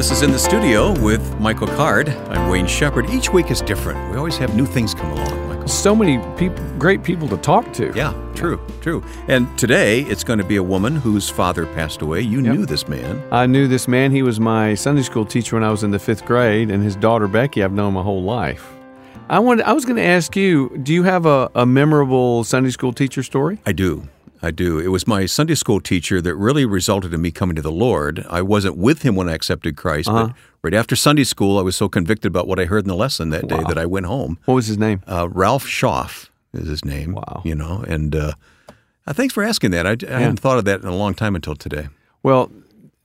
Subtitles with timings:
[0.00, 2.08] This is in the studio with Michael Card.
[2.08, 3.10] I'm Wayne Shepherd.
[3.10, 4.10] Each week is different.
[4.10, 5.68] We always have new things come along, Michael.
[5.68, 7.92] So many people, great people to talk to.
[7.94, 9.04] Yeah, true, true.
[9.28, 12.22] And today it's going to be a woman whose father passed away.
[12.22, 12.54] You Yep.
[12.54, 13.22] knew this man.
[13.30, 14.10] I knew this man.
[14.10, 16.96] He was my Sunday school teacher when I was in the fifth grade, and his
[16.96, 18.72] daughter Becky, I've known my whole life.
[19.28, 22.70] I wanted, I was going to ask you, do you have a, a memorable Sunday
[22.70, 23.58] school teacher story?
[23.66, 24.08] I do.
[24.42, 24.78] I do.
[24.78, 28.24] It was my Sunday school teacher that really resulted in me coming to the Lord.
[28.28, 30.32] I wasn't with him when I accepted Christ, but
[30.62, 33.30] right after Sunday school, I was so convicted about what I heard in the lesson
[33.30, 34.38] that day that I went home.
[34.46, 35.02] What was his name?
[35.06, 37.12] Uh, Ralph Schaff is his name.
[37.12, 37.42] Wow.
[37.44, 38.32] You know, and uh,
[39.06, 39.86] uh, thanks for asking that.
[39.86, 41.88] I, I hadn't thought of that in a long time until today.
[42.22, 42.50] Well,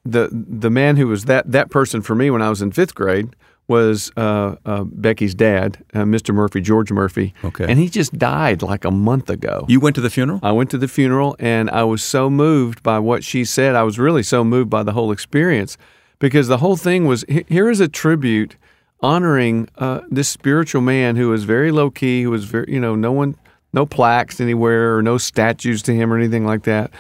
[0.06, 2.96] the the man who was that that person for me when I was in fifth
[2.96, 3.36] grade
[3.68, 6.34] was uh, uh, Becky's dad, uh, Mr.
[6.34, 7.34] Murphy, George Murphy.
[7.44, 7.66] Okay.
[7.68, 9.66] and he just died like a month ago.
[9.68, 10.40] You went to the funeral?
[10.44, 13.76] I went to the funeral and I was so moved by what she said.
[13.76, 15.78] I was really so moved by the whole experience
[16.20, 18.56] because the whole thing was here is a tribute
[19.02, 22.96] honoring uh, this spiritual man who was very low key, who was very, you know,
[22.96, 23.36] no one,
[23.74, 26.92] no plaques anywhere or no statues to him or anything like that.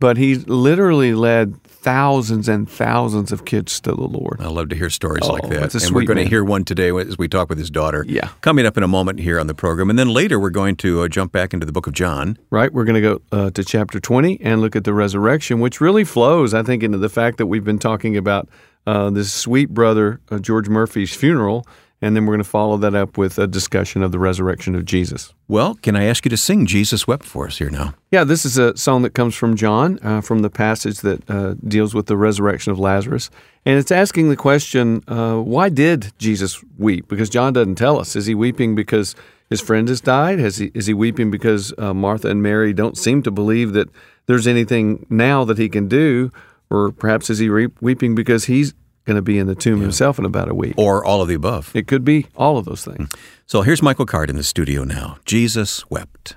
[0.00, 1.54] But he literally led
[1.84, 4.38] thousands and thousands of kids to the Lord.
[4.40, 5.74] I love to hear stories like Oh, that.
[5.74, 8.06] and we're going to hear one today as we talk with his daughter.
[8.08, 8.30] Yeah.
[8.40, 9.90] Coming up in a moment here on the program.
[9.90, 12.38] And then later we're going to uh, jump back into the book of John.
[12.48, 12.72] right?
[12.72, 16.04] We're going to go uh, to chapter 20 and look at the resurrection, which really
[16.04, 18.48] flows, I think, into the fact that we've been talking about
[18.86, 21.66] uh, this sweet brother, uh, George Murphy's funeral.
[22.04, 24.84] And then we're going to follow that up with a discussion of the resurrection of
[24.84, 25.32] Jesus.
[25.48, 27.94] Well, can I ask you to sing Jesus Wept for us here now?
[28.10, 31.54] Yeah, this is a song that comes from John, uh, from the passage that uh,
[31.66, 33.30] deals with the resurrection of Lazarus.
[33.64, 37.08] And it's asking the question uh, why did Jesus weep?
[37.08, 38.16] Because John doesn't tell us.
[38.16, 39.16] Is he weeping because
[39.48, 40.38] his friend has died?
[40.40, 43.88] Has he, is he weeping because uh, Martha and Mary don't seem to believe that
[44.26, 46.30] there's anything now that he can do?
[46.68, 50.18] Or perhaps is he re- weeping because he's going to be in the tomb himself
[50.18, 50.74] in about a week?
[50.76, 51.70] Or all of the above?
[51.74, 53.08] It could be all of those things.
[53.08, 53.18] Mm.
[53.46, 55.18] So here's Michael Card in the studio now.
[55.24, 56.36] Jesus Wept.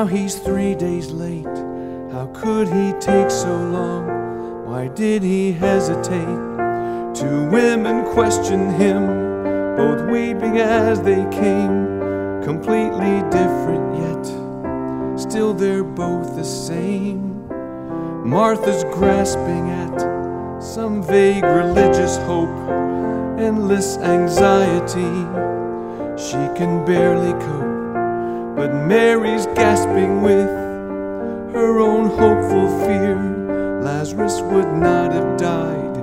[0.00, 1.56] Now he's three days late.
[2.10, 4.64] How could he take so long?
[4.64, 6.40] Why did he hesitate?
[7.14, 9.04] Two women questioned him,
[9.76, 17.46] both weeping as they came, completely different yet, still they're both the same.
[18.26, 22.58] Martha's grasping at some vague religious hope,
[23.38, 25.12] endless anxiety
[26.16, 27.69] she can barely cope.
[28.60, 30.50] But Mary's gasping with
[31.54, 33.16] her own hopeful fear.
[33.80, 35.96] Lazarus would not have died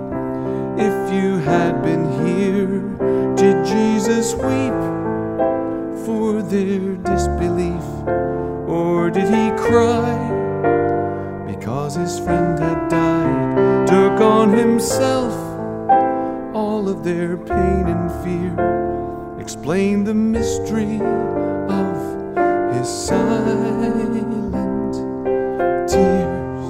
[0.80, 2.80] if you had been here.
[3.36, 4.74] Did Jesus weep
[6.04, 7.86] for their disbelief?
[8.68, 10.18] Or did he cry
[11.46, 13.88] because his friend had died?
[13.88, 15.32] Took on himself
[16.56, 18.78] all of their pain and fear
[19.40, 21.00] explain the mystery
[22.78, 23.34] his silent
[25.90, 26.64] tears.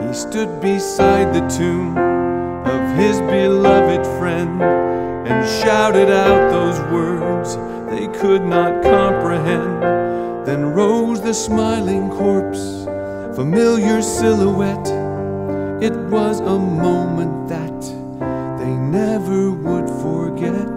[0.00, 1.98] He stood beside the tomb
[2.66, 7.56] of his beloved friend and shouted out those words
[7.90, 9.82] they could not comprehend.
[10.46, 12.86] Then rose the smiling corpse
[13.36, 14.97] familiar silhouette.
[15.80, 17.80] It was a moment that
[18.58, 20.76] they never would forget.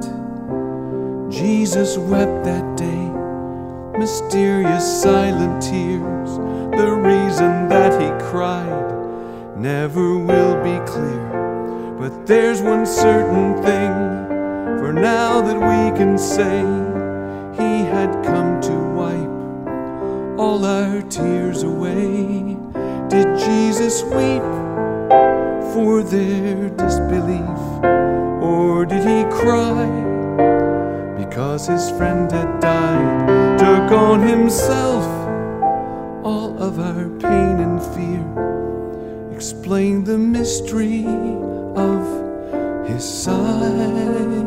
[1.31, 3.09] Jesus wept that day,
[3.97, 6.37] mysterious silent tears.
[6.77, 11.97] The reason that he cried never will be clear.
[11.97, 13.93] But there's one certain thing,
[14.77, 16.59] for now that we can say,
[17.57, 22.55] he had come to wipe all our tears away.
[23.09, 24.60] Did Jesus weep
[25.73, 27.61] for their disbelief?
[28.43, 29.87] Or did he cry
[31.17, 35.05] because his friend had died, took on himself
[36.23, 38.25] all of our pain and fear,
[39.35, 41.05] explained the mystery
[41.75, 44.40] of his silent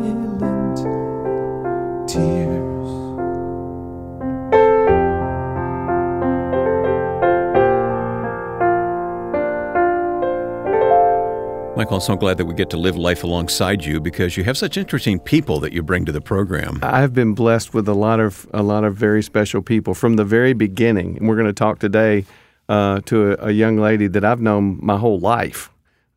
[11.85, 14.57] Michael, I'm so glad that we get to live life alongside you because you have
[14.57, 16.79] such interesting people that you bring to the program.
[16.81, 20.25] I've been blessed with a lot of a lot of very special people from the
[20.25, 22.25] very beginning, and we're going to talk today
[22.69, 25.69] uh, to a, a, young lady that I've known my whole life.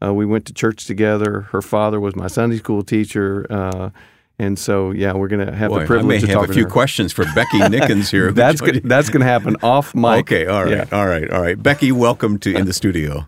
[0.03, 1.43] Uh, we went to church together.
[1.53, 3.47] Her father was my Sunday school teacher.
[3.50, 3.91] Uh,
[4.38, 6.53] and so, yeah, we're going to have Boy, the privilege I may to have a
[6.55, 6.70] few her.
[6.70, 8.32] questions for Becky Nickens here.
[8.32, 10.05] that's go- that's going to happen off mic.
[10.20, 10.99] Okay, all right, yeah.
[10.99, 11.62] all right, all right.
[11.62, 13.26] Becky, welcome to in the studio.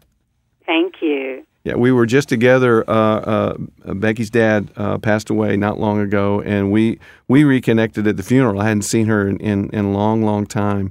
[1.62, 2.88] Yeah, we were just together.
[2.88, 3.54] Uh,
[3.84, 6.98] uh, Becky's dad uh, passed away not long ago, and we
[7.28, 8.60] we reconnected at the funeral.
[8.60, 10.90] I hadn't seen her in, in, in a long, long time,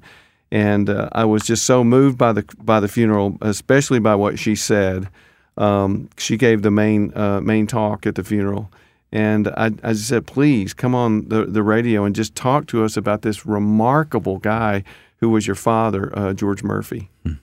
[0.51, 4.37] and uh, I was just so moved by the by the funeral, especially by what
[4.37, 5.09] she said.
[5.57, 8.71] Um, she gave the main uh, main talk at the funeral,
[9.11, 12.83] and I, I just said, "Please come on the the radio and just talk to
[12.83, 14.83] us about this remarkable guy
[15.17, 17.33] who was your father, uh, George Murphy." Hmm.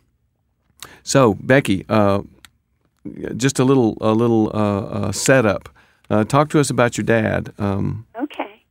[1.03, 1.85] So, Becky
[3.37, 5.69] just a little a little uh, uh, setup.
[6.09, 7.53] Uh, talk to us about your dad.
[7.59, 8.63] Um, okay,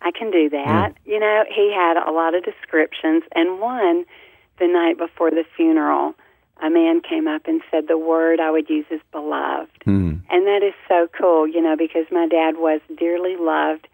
[0.00, 0.94] I can do that.
[1.04, 4.04] You know, he had a lot of descriptions, and one
[4.58, 6.14] the night before the funeral,
[6.62, 10.20] a man came up and said the word I would use is beloved, mm.
[10.30, 11.48] and that is so cool.
[11.48, 13.88] You know, because my dad was dearly loved.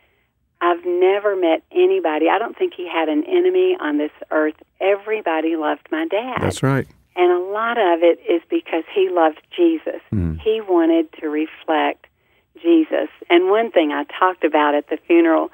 [0.60, 2.28] I've never met anybody.
[2.30, 4.54] I don't think he had an enemy on this earth.
[4.80, 6.38] Everybody loved my dad.
[6.40, 6.86] That's right.
[7.16, 10.02] And a lot of it is because he loved Jesus.
[10.12, 10.38] Mm.
[10.40, 12.06] He wanted to reflect
[12.62, 13.08] Jesus.
[13.30, 15.50] And one thing I talked about at the funeral,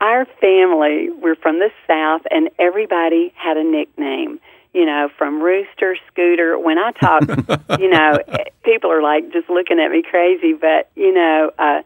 [0.00, 4.40] our family, we're from the South, and everybody had a nickname.
[4.74, 6.58] You know, from Rooster, Scooter.
[6.58, 7.22] When I talk,
[7.80, 8.18] you know,
[8.64, 10.52] people are like just looking at me crazy.
[10.52, 11.82] But you know, uh,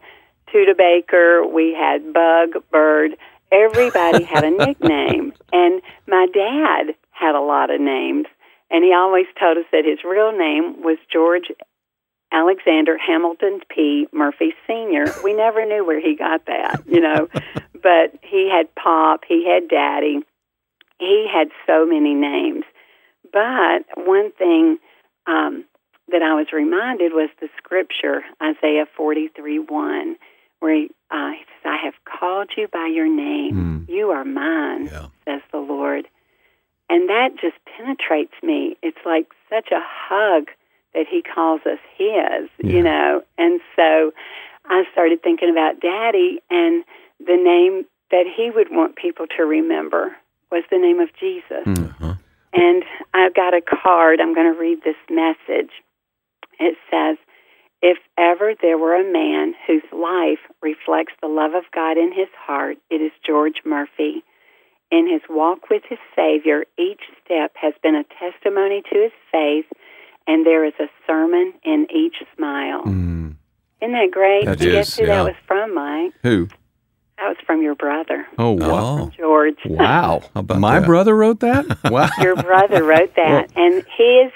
[0.77, 3.15] Baker, we had Bug, Bird.
[3.51, 8.27] Everybody had a nickname, and my dad had a lot of names.
[8.69, 11.51] And he always told us that his real name was George
[12.31, 14.07] Alexander Hamilton P.
[14.11, 15.13] Murphy Sr.
[15.21, 17.27] We never knew where he got that, you know.
[17.73, 20.19] but he had Pop, he had Daddy,
[20.99, 22.63] he had so many names.
[23.31, 24.79] But one thing
[25.27, 25.65] um,
[26.11, 30.15] that I was reminded was the scripture, Isaiah 43 1,
[30.59, 33.85] where he, uh, he says, I have called you by your name.
[33.87, 33.93] Mm.
[33.93, 35.07] You are mine, Yeah.
[35.25, 36.07] says the Lord.
[36.89, 38.77] And that just penetrates me.
[38.83, 40.47] It's like such a hug
[40.93, 42.71] that he calls us his, Yeah.
[42.71, 43.23] you know.
[43.37, 44.11] And so
[44.65, 46.83] I started thinking about Daddy, and
[47.19, 50.15] the name that he would want people to remember
[50.51, 51.65] was the name of Jesus.
[51.65, 51.89] Mm.
[51.89, 52.13] Uh-huh.
[52.53, 52.83] And
[53.13, 54.19] I've got a card.
[54.21, 55.71] I'm going to read this message.
[56.59, 57.17] It says,
[57.81, 62.29] If ever there were a man whose life reflects the love of God in his
[62.37, 64.23] heart, it is George Murphy.
[64.93, 69.65] In his walk with his Savior, each step has been a testimony to his faith,
[70.27, 72.83] and there is a sermon in each smile.
[72.83, 73.33] Mm.
[73.81, 74.45] Isn't that great?
[74.45, 75.15] That you is, guess who yeah.
[75.15, 76.13] that was from, Mike?
[76.21, 76.47] Who?
[77.17, 78.99] That was from your brother, Oh, wow.
[78.99, 79.57] Oh, George.
[79.65, 80.21] Wow.
[80.35, 80.85] How about My that?
[80.85, 81.65] brother wrote that?
[81.91, 82.09] Wow.
[82.21, 84.31] Your brother wrote that, and his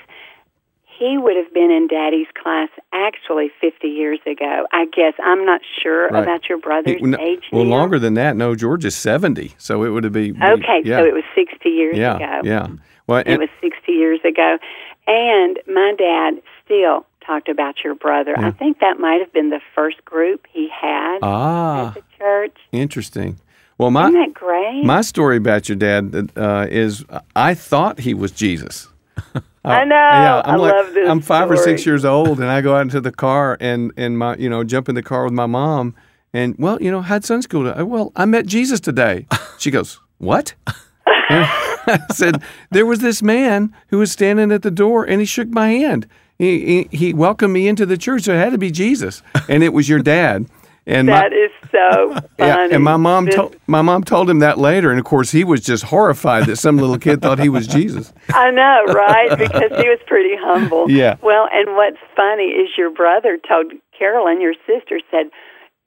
[0.98, 4.66] he would have been in Daddy's class actually 50 years ago.
[4.72, 6.24] I guess I'm not sure Right.
[6.24, 7.44] about your brother's No, age.
[7.52, 7.70] well, now.
[7.78, 8.36] longer than that.
[8.36, 9.54] No, George is 70.
[9.58, 10.42] So it would have been.
[10.42, 11.00] Okay, yeah.
[11.00, 12.42] so it was 60 years yeah, ago.
[12.44, 12.68] Yeah.
[13.08, 14.58] Well, It and, was 60 years ago,
[15.08, 18.34] and my dad still talked about your brother.
[18.38, 18.48] Yeah.
[18.48, 22.58] I think that might have been the first group he had ah, at the church.
[22.72, 23.40] interesting.
[23.78, 24.08] Well, my.
[24.08, 24.84] Isn't that great?
[24.84, 28.88] My story about your dad uh, is I thought he was Jesus.
[29.68, 29.96] Oh, I know.
[29.96, 32.76] Yeah, I'm I like love this I'm five or six years old, and I go
[32.76, 35.46] out into the car and and my you know jump in the car with my
[35.46, 35.96] mom,
[36.34, 37.66] and well you know had Sunday school.
[37.66, 37.84] Today.
[37.84, 39.28] Well, I met Jesus today.
[39.60, 40.54] She goes, what?
[41.08, 45.48] I said there was this man who was standing at the door, and he shook
[45.50, 46.08] my hand.
[46.38, 48.24] He, he, he welcomed me into the church.
[48.24, 50.46] So it had to be Jesus, and it was your dad.
[50.90, 52.28] And my, That is so funny.
[52.40, 55.32] yeah, and my mom This- told my mom told him that later, and of course
[55.32, 58.14] he was just horrified that some little kid thought he was Jesus.
[58.30, 59.30] I know, right?
[59.38, 60.90] Because he was pretty humble.
[60.90, 61.18] Yeah.
[61.22, 65.26] Well, and what's funny is your brother told Carolyn, your sister, said,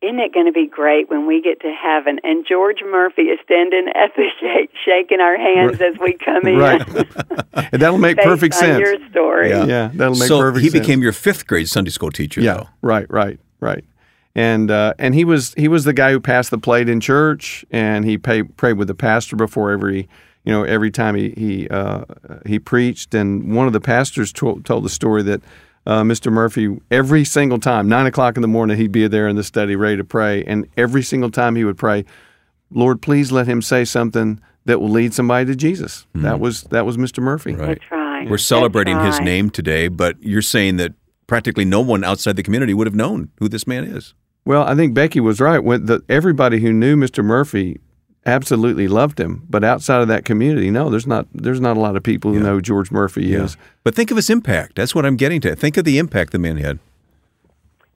[0.02, 3.38] "Isn't it going to be great when we get to heaven?" And George Murphy is
[3.42, 6.58] standing at the gate, shaking our hands as we come in.
[6.58, 6.86] Right,
[7.72, 8.80] and that'll make Based perfect on sense.
[8.80, 9.48] Your story.
[9.48, 9.64] Yeah.
[9.64, 10.80] Yeah, that'll make so perfect he sense.
[10.86, 12.68] became your fifth grade Sunday school teacher, yeah, though.
[12.82, 13.84] right, right, right.
[14.34, 17.64] And uh, and he was he was the guy who passed the plate in church,
[17.70, 20.08] and he pay, prayed with the pastor before every
[20.44, 22.04] you know every time he he uh,
[22.46, 23.14] he preached.
[23.14, 25.40] And one of the pastors to- told the story that
[25.86, 26.30] uh, Mr.
[26.30, 29.74] Murphy every single time nine o'clock in the morning he'd be there in the study
[29.74, 32.04] ready to pray, and every single time he would pray,
[32.70, 36.06] Lord, please let him say something that will lead somebody to Jesus.
[36.14, 36.22] Mm-hmm.
[36.22, 37.20] That was that was Mr.
[37.20, 37.54] Murphy.
[37.54, 37.80] Right.
[37.80, 38.30] That's right.
[38.30, 39.06] We're celebrating right.
[39.06, 40.92] his name today, but you're saying that
[41.26, 44.14] practically no one outside the community would have known who this man is.
[44.44, 45.58] Well, I think Becky was right.
[45.58, 47.24] When the, everybody who knew Mr.
[47.24, 47.80] Murphy
[48.26, 51.96] absolutely loved him, but outside of that community, no, there's not there's not a lot
[51.96, 52.44] of people who Yeah.
[52.44, 53.44] know George Murphy Yeah.
[53.44, 53.56] is.
[53.84, 54.76] But think of his impact.
[54.76, 55.54] That's what I'm getting to.
[55.56, 56.78] Think of the impact the man had.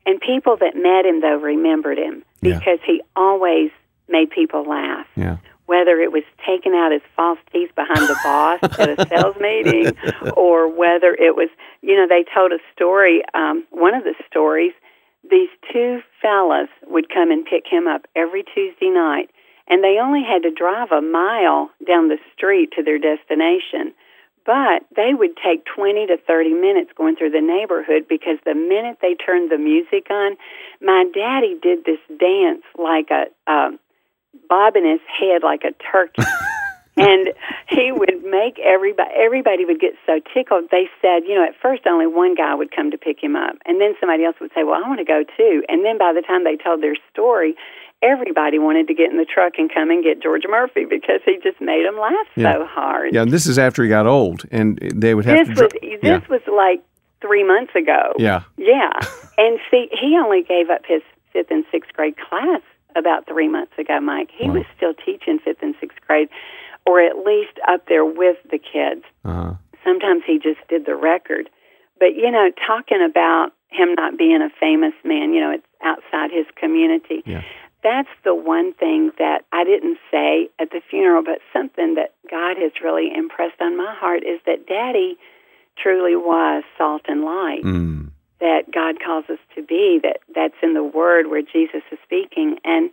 [0.07, 2.59] And people that met him, though, remembered him Yeah.
[2.59, 3.71] because he always
[4.09, 5.07] made people laugh.
[5.17, 5.39] Yeah.
[5.67, 9.97] Whether it was taking out his false teeth behind the boss at a sales meeting,
[10.37, 11.49] or whether it was,
[11.81, 13.23] you know, they told a story.
[13.33, 14.73] Um, one of the stories,
[15.31, 19.31] these two fellas would come and pick him up every Tuesday night,
[19.69, 23.95] and they only had to drive a mile down the street to their destination.
[24.47, 28.99] But they would take 20 to 30 minutes going through the neighborhood because the minute
[29.01, 30.37] they turned the music on,
[30.83, 33.79] my daddy did this dance like a um,
[34.49, 36.23] bobbing his head like a turkey.
[36.97, 37.33] and
[37.69, 41.83] he would make everybody everybody would get so tickled they said you know at first
[41.87, 44.63] only one guy would come to pick him up and then somebody else would say
[44.63, 47.55] well i want to go too and then by the time they told their story
[48.03, 51.37] everybody wanted to get in the truck and come and get george murphy because he
[51.43, 52.53] just made them laugh Yeah.
[52.55, 55.59] so hard Yeah, and this is after he got old, and they would have this
[55.59, 55.69] to.
[55.69, 56.19] dri- was yeah.
[56.21, 56.83] this was like
[57.21, 58.93] three months ago yeah, yeah
[59.39, 62.61] and see he only gave up his fifth and sixth grade class
[62.97, 64.55] about three months ago mike he Wow.
[64.57, 66.29] was still teaching fifth and sixth grade
[66.87, 69.55] or at least up there with the kids uh-huh.
[69.85, 71.49] sometimes he just did the record
[71.99, 76.31] but you know talking about him not being a famous man you know it's outside
[76.31, 77.43] his community Yeah.
[77.83, 82.57] that's the one thing that I didn't say at the funeral, but something that God
[82.57, 85.17] has really impressed on my heart is that Daddy
[85.77, 88.11] truly was salt and light Mm.
[88.41, 90.01] that God calls us to be.
[90.03, 92.91] That that's in the Word where Jesus is speaking, and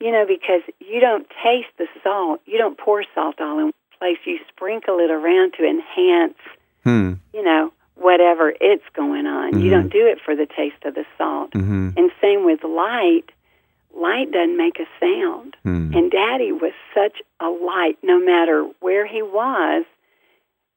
[0.00, 3.72] you know because you don't taste the salt, you don't pour salt all in one
[3.98, 4.18] place.
[4.24, 6.38] You sprinkle it around to enhance,
[6.84, 7.14] Hmm.
[7.34, 9.60] you know, whatever it's going on.
[9.60, 9.70] You Mhm.
[9.70, 11.52] don't do it for the taste of the salt.
[11.52, 13.30] hmm And same with light.
[13.94, 15.56] Light doesn't make a sound.
[15.64, 15.92] Hmm.
[15.94, 19.84] And Daddy was such a light, no matter where he was.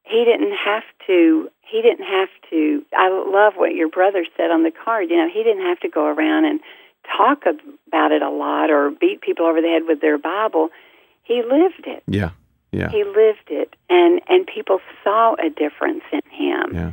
[0.04, 1.50] He didn't have to.
[1.62, 2.84] He didn't have to.
[2.96, 5.10] I love what your brother said on the card.
[5.10, 6.60] You know, he didn't have to go around and
[7.06, 10.70] talk about it a lot or beat people over the head with their Bible.
[11.24, 12.04] He lived it.
[12.08, 12.32] Yeah.
[12.72, 12.90] Yeah.
[12.90, 16.74] He lived it, and and people saw a difference in him.
[16.74, 16.92] Yeah.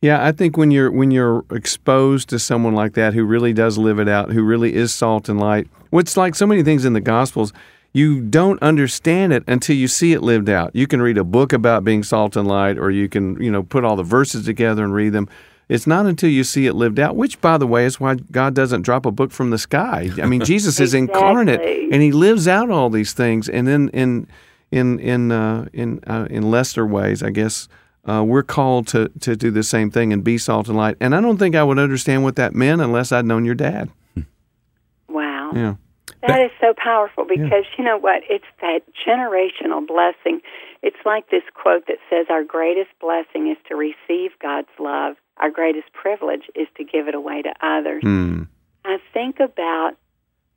[0.00, 3.76] Yeah, I think when you're when you're exposed to someone like that who really does
[3.76, 5.68] live it out, who really is salt and light.
[5.90, 7.52] What's like so many things in the gospels,
[7.92, 10.70] you don't understand it until you see it lived out.
[10.74, 13.62] You can read a book about being salt and light or you can, you know,
[13.62, 15.28] put all the verses together and read them.
[15.68, 18.54] It's not until you see it lived out, which by the way is why God
[18.54, 20.10] doesn't drop a book from the sky.
[20.22, 21.60] I mean, Jesus is incarnate
[21.92, 24.28] and he lives out all these things and then in
[24.70, 27.68] in in uh, in uh, in lesser ways, I guess
[28.08, 30.96] uh, we're called to to do the same thing and be salt and light.
[31.00, 33.90] And I don't think I would understand what that meant unless I'd known your dad.
[35.08, 35.50] Wow.
[35.54, 35.74] Yeah,
[36.26, 38.22] That is so powerful because you know what?
[38.28, 40.40] It's that generational blessing.
[40.82, 45.50] It's like this quote that says, Our greatest blessing is to receive God's love, our
[45.50, 48.02] greatest privilege is to give it away to others.
[48.02, 48.42] Hmm.
[48.84, 49.96] I think about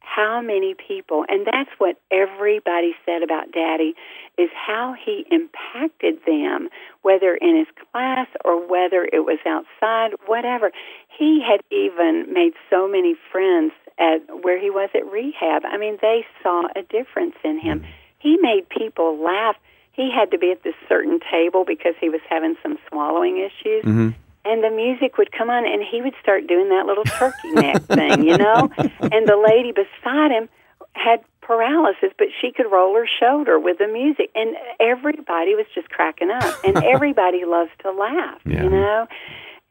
[0.10, 3.94] how many people, and that's what everybody said about Daddy,
[4.38, 6.70] is how he impacted them,
[7.04, 10.72] whether in his class or whether it was outside, whatever.
[11.18, 15.64] He had even made so many friends at where he was at rehab.
[15.66, 17.86] I mean, they saw a difference in him.
[18.18, 19.58] He made people laugh.
[19.92, 23.84] He had to be at this certain table because he was having some swallowing issues
[23.84, 24.10] hmm
[24.46, 27.84] and the music would come on and he would start doing that little turkey neck
[27.84, 28.69] thing, you know?
[28.77, 30.50] And the lady beside him
[30.93, 34.29] had paralysis, but she could roll her shoulder with the music.
[34.36, 36.55] And everybody was just cracking up.
[36.63, 38.63] And everybody loves to laugh, Yeah.
[38.63, 39.08] you know?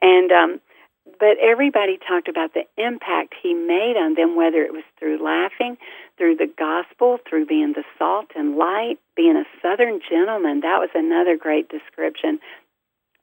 [0.03, 0.61] And um
[1.19, 5.77] but everybody talked about the impact he made on them, whether it was through laughing,
[6.17, 10.61] through the gospel, through being the salt and light, being a southern gentleman.
[10.61, 12.39] That was another great description.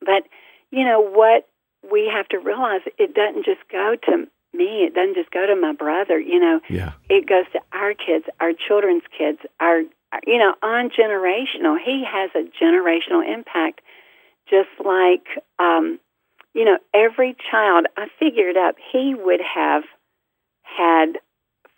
[0.01, 0.23] But
[0.72, 1.48] you know what
[1.91, 5.55] we have to realize it doesn't just go to me it doesn't just go to
[5.55, 6.60] my brother you know.
[6.69, 6.93] Yeah.
[7.10, 9.81] it goes to our kids our children's kids our
[10.25, 13.81] you know on generational he has a generational impact
[14.50, 15.27] just like
[15.60, 16.00] um
[16.55, 17.86] you know every child.
[17.98, 19.84] I figured up he would have
[20.63, 21.19] had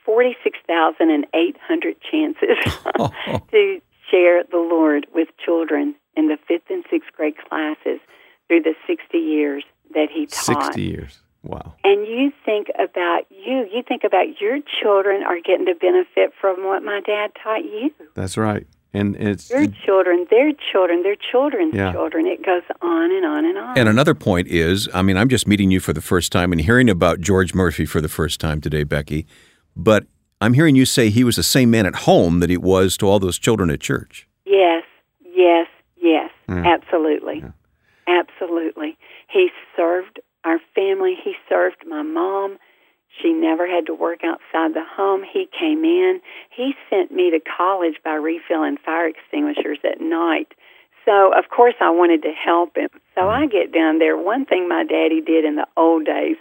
[0.05, 2.57] 46,800 chances
[3.51, 7.99] to share the Lord with children in the fifth and sixth grade classes
[8.47, 9.63] through the 60 years
[9.93, 10.65] that he taught.
[10.65, 11.19] 60 years.
[11.43, 11.75] Wow.
[11.83, 16.65] And you think about you, you think about your children are getting to benefit from
[16.65, 17.93] what my dad taught you.
[18.15, 18.67] That's right.
[18.93, 21.91] And it's Your children, their children, their children's Yeah.
[21.91, 22.25] children.
[22.25, 23.77] It goes on and on and on.
[23.77, 26.59] And another point is, I mean, I'm just meeting you for the first time and
[26.61, 29.27] hearing about George Murphy for the first time today, Becky.
[29.75, 30.05] But
[30.41, 33.07] I'm hearing you say he was the same man at home that he was to
[33.07, 34.27] all those children at church.
[34.45, 34.83] Yes,
[35.35, 35.67] yes,
[36.01, 36.65] yes, Mm.
[36.65, 37.43] absolutely.
[38.07, 38.97] Absolutely.
[39.29, 41.15] He served our family.
[41.21, 42.57] He served my mom.
[43.21, 45.23] She never had to work outside the home.
[45.23, 46.21] He came in.
[46.55, 50.53] He sent me to college by refilling fire extinguishers at night.
[51.05, 52.89] So, of course, I wanted to help him.
[53.15, 53.51] So I mm-hmm.
[53.51, 54.17] get down there.
[54.17, 56.35] One thing my daddy did in the old days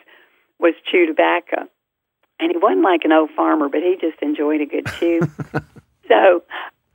[0.59, 1.69] was chew tobacco.
[2.39, 5.21] And he wasn't like an old farmer, but he just enjoyed a good chew.
[6.09, 6.43] so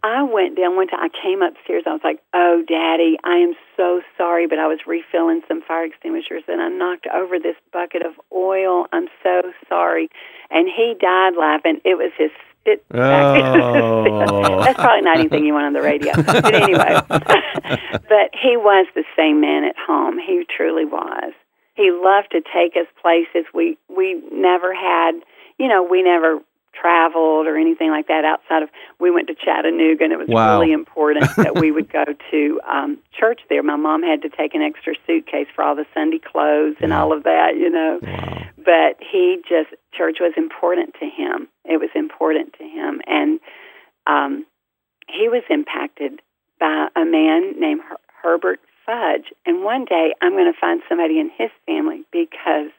[0.04, 1.00] I went down one time.
[1.02, 1.84] I came upstairs.
[1.86, 5.86] I was like, "Oh, Daddy, I am so sorry, but I was refilling some fire
[5.86, 8.88] extinguishers and I knocked over this bucket of oil.
[8.92, 10.10] I'm so sorry."
[10.50, 11.82] And he died laughing.
[11.86, 12.32] It was his
[12.62, 12.84] spit.
[12.94, 14.64] Oh.
[14.64, 16.14] That's probably not anything you want on the radio.
[16.16, 20.18] But anyway, but he was the same man at home.
[20.20, 21.34] He truly was.
[21.76, 25.14] He loved to take us places we we never had.
[25.58, 26.40] You know, we never
[26.74, 30.60] traveled or anything like that outside of we went to Chattanooga and it was Wow.
[30.60, 33.64] really important that we would go to um church there.
[33.64, 37.12] My mom had to take an extra suitcase for all the Sunday clothes and all
[37.16, 38.00] of that, you know.
[38.02, 38.44] Wow.
[38.58, 41.48] But he just church was important to him.
[41.66, 43.40] It was important to him and
[44.08, 44.46] um
[45.10, 46.22] he was impacted
[46.60, 49.34] by a man named Her- Herbert Fudge.
[49.46, 52.70] And one day I'm going to find somebody in his family because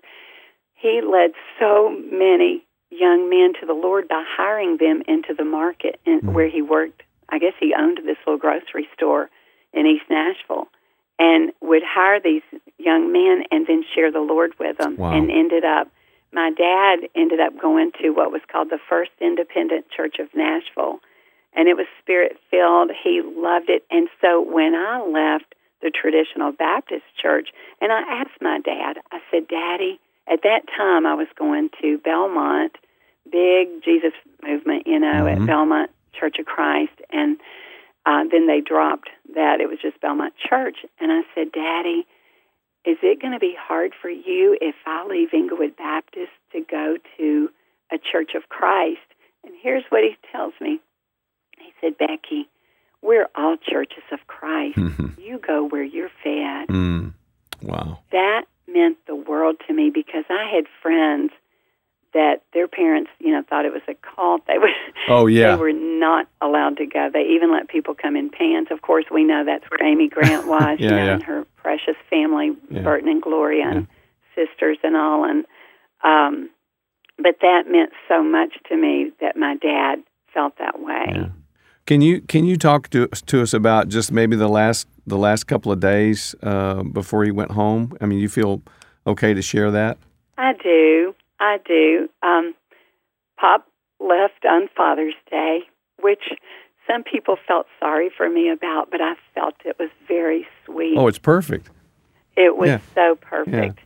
[0.75, 6.01] he led so many young men to the Lord by hiring them into the market
[6.05, 6.33] in, mm-hmm.
[6.33, 7.02] where he worked.
[7.28, 9.31] I guess he owned this little grocery store
[9.73, 10.69] in East Nashville
[11.19, 12.43] and would hire these
[12.78, 15.13] young men and then share the Lord with them Wow.
[15.13, 15.89] and ended up
[16.35, 21.00] my dad ended up going to what was called the First Independent Church of Nashville
[21.55, 22.91] and it was spirit filled.
[23.02, 23.85] He loved it.
[23.91, 27.49] And so when I left the traditional Baptist church,
[27.81, 31.99] and I asked my dad, I said, Daddy, at that time I was going to
[31.99, 32.76] Belmont,
[33.30, 35.41] big Jesus movement, you know, Mhm.
[35.43, 36.93] at Belmont Church of Christ.
[37.11, 37.39] And
[38.06, 39.61] uh, then they dropped that.
[39.61, 40.78] It was just Belmont Church.
[41.00, 42.06] And I said, Daddy,
[42.85, 46.97] is it going to be hard for you if I leave Inglewood Baptist to go
[47.19, 47.50] to
[47.93, 48.99] a Church of Christ?
[49.45, 50.80] And here's what he tells me.
[51.58, 52.49] He said, Becky,
[53.02, 54.78] we're all churches of Christ.
[54.78, 55.19] Mhm.
[55.25, 56.69] You go where you're fed.
[56.69, 57.13] Mm.
[57.63, 57.99] Wow.
[58.11, 61.30] That meant the world to me because I had friends
[62.15, 64.43] that their parents, you know, thought it was a cult.
[64.47, 64.71] They would
[65.08, 65.56] Oh yeah.
[65.56, 67.08] they were not allowed to go.
[67.13, 68.71] They even let people come in pants.
[68.71, 71.13] Of course, we know that's where Amy Grant was, Yeah, you know, yeah.
[71.15, 72.82] and her precious family, Yeah.
[72.82, 73.87] Burton and Gloria, and
[74.35, 75.25] sisters and all.
[75.25, 75.45] And
[76.04, 76.50] um,
[77.17, 80.02] but that meant so much to me that my dad
[80.35, 81.30] felt that way.
[81.93, 81.97] Yeah.
[81.97, 85.45] Can you can you talk to to us about just maybe the last the last
[85.45, 87.97] couple of days uh, before he went home?
[88.00, 88.63] I mean, you feel
[89.07, 89.99] okay to share that?
[90.39, 91.15] I do.
[91.41, 92.09] I do.
[92.23, 92.55] Um,
[93.39, 93.67] Pop
[94.00, 95.61] left on Father's Day,
[96.00, 96.23] which
[96.87, 100.97] some people felt sorry for me about, but I felt it was very sweet.
[100.97, 101.71] Oh, it's perfect.
[102.37, 102.78] It was Yeah.
[102.95, 103.78] so perfect.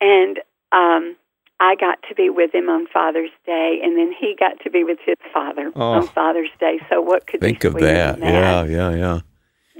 [0.00, 0.38] And
[0.72, 1.16] um,
[1.60, 4.82] I got to be with him on Father's Day, and then he got to be
[4.84, 5.92] with his father Oh.
[5.92, 6.78] on Father's Day.
[6.90, 7.48] So what could be?
[7.48, 8.18] Think of sweeter that.
[8.18, 9.20] Yeah, yeah, yeah.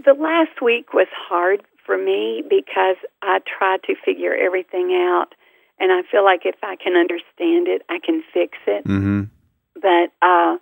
[0.04, 5.34] The last week was hard for me because I tried to figure everything out,
[5.78, 8.84] and I feel like if I can understand it, I can fix it.
[8.86, 9.24] Mm-hmm.
[9.74, 10.56] But uh,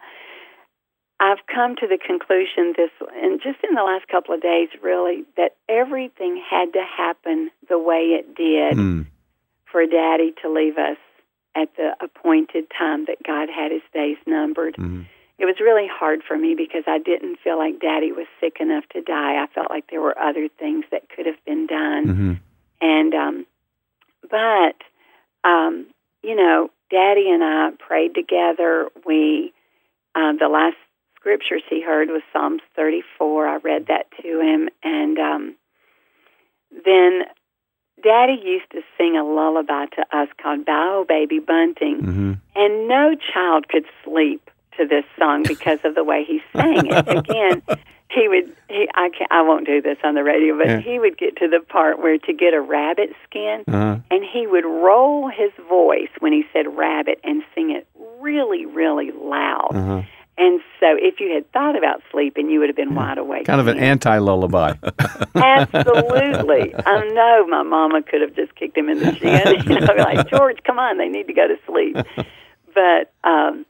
[1.20, 2.90] I've come to the conclusion this,
[3.22, 7.78] and just in the last couple of days, really, that everything had to happen the
[7.78, 9.06] way it did Mm.
[9.72, 10.98] For Daddy to leave us
[11.56, 14.76] at the appointed time that God had his days numbered.
[14.76, 15.06] Mhm.
[15.38, 18.88] It was really hard for me because I didn't feel like Daddy was sick enough
[18.90, 19.42] to die.
[19.42, 22.04] I felt like there were other things that could have been done.
[22.06, 22.32] Mm-hmm.
[22.80, 23.46] And um
[24.30, 24.76] but
[25.42, 25.86] um
[26.22, 28.88] you know, Daddy and I prayed together.
[29.04, 29.52] We
[30.14, 30.76] um the last
[31.16, 33.48] scriptures he heard was Psalms 34.
[33.48, 35.54] I read that to him and um
[36.84, 37.24] then
[38.02, 41.98] Daddy used to sing a lullaby to us called Bow Baby Bunting.
[42.00, 42.32] Mm-hmm.
[42.56, 47.08] And no child could sleep to this song because of the way he sang it.
[47.18, 47.62] Again,
[48.10, 50.78] he would he I can't, I won't do this on the radio, but Yeah.
[50.80, 53.98] he would get to the part where to get a rabbit skin Uh-huh.
[54.10, 57.86] and he would roll his voice when he said rabbit and sing it
[58.20, 59.70] really, really loud.
[59.74, 60.02] Uh-huh.
[60.38, 63.44] And so, if you had thought about sleeping, you would have been wide awake.
[63.44, 64.74] Kind of an anti lullaby.
[65.34, 66.74] Absolutely.
[66.74, 70.28] I know my mama could have just kicked him in the shin, you know, like,
[70.30, 71.96] George, come on, they need to go to sleep.
[72.74, 73.66] But um,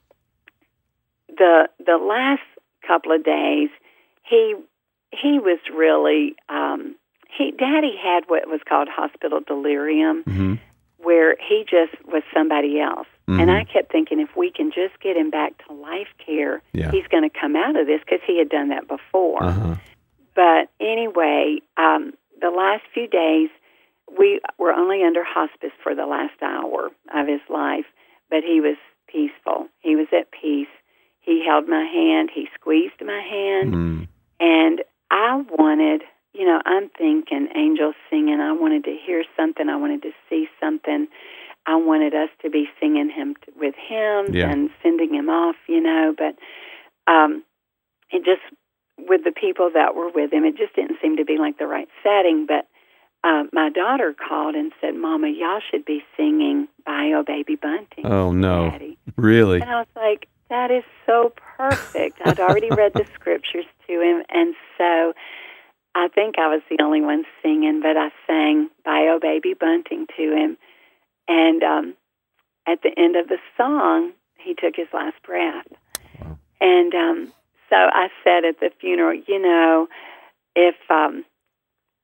[1.28, 2.42] the the last
[2.86, 3.70] couple of days,
[4.22, 4.54] he
[5.10, 6.94] he was really um,
[7.36, 10.54] he Daddy had what was called hospital delirium, hmm
[11.02, 13.06] where he just was somebody else.
[13.28, 13.40] Mhm.
[13.40, 16.90] And I kept thinking, if we can just get him back to life care, Yeah.
[16.90, 19.42] he's going to come out of this because he had done that before.
[19.42, 19.74] Uh-huh.
[20.34, 23.50] But anyway, um, the last few days,
[24.18, 27.86] we were only under hospice for the last hour of his life,
[28.30, 29.68] but he was peaceful.
[29.80, 30.68] He was at peace.
[31.20, 34.08] He held my hand, he squeezed my hand, Mm.
[34.40, 36.02] and I wanted,
[36.34, 38.40] you know, I'm thinking angels singing.
[38.40, 41.06] I wanted to hear something, I wanted to see something.
[41.66, 44.50] I wanted us to be singing him t- with him Yeah.
[44.50, 46.36] and sending him off, you know, but
[47.12, 47.42] um
[48.10, 48.42] it just
[48.98, 51.66] with the people that were with him, it just didn't seem to be like the
[51.66, 52.46] right setting.
[52.46, 52.68] But
[53.24, 58.32] uh, my daughter called and said, "Mama, y'all should be singing Bio Baby Bunting." Oh,
[58.32, 58.70] no.
[58.70, 58.98] Daddy.
[59.16, 59.60] Really?
[59.60, 64.22] And I was like, "That is so perfect." I'd already read the scriptures to him,
[64.28, 65.12] and so
[65.94, 70.22] I think I was the only one singing, but I sang Bio Baby Bunting to
[70.22, 70.58] him,
[71.32, 71.94] and um,
[72.66, 75.66] at the end of the song, he took his last breath.
[76.20, 76.38] Wow.
[76.60, 77.32] And um,
[77.70, 79.88] so I said at the funeral, you know,
[80.54, 81.24] if um,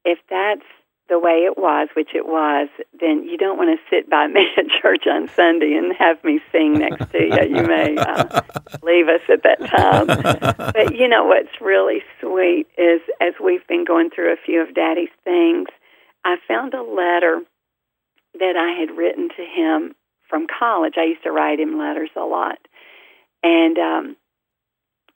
[0.04, 0.64] if that's
[1.10, 4.46] the way it was, which it was, then you don't want to sit by me
[4.56, 7.56] at church on Sunday and have me sing next to you.
[7.56, 8.40] You may uh,
[8.82, 10.54] leave us at that time.
[10.78, 14.74] But you know what's really sweet is as we've been going through a few of
[14.74, 15.68] Daddy's things,
[16.24, 17.42] I found a letter
[18.34, 19.94] that I had written to him
[20.28, 20.94] from college.
[20.96, 22.58] I used to write him letters a lot.
[23.42, 24.16] And um,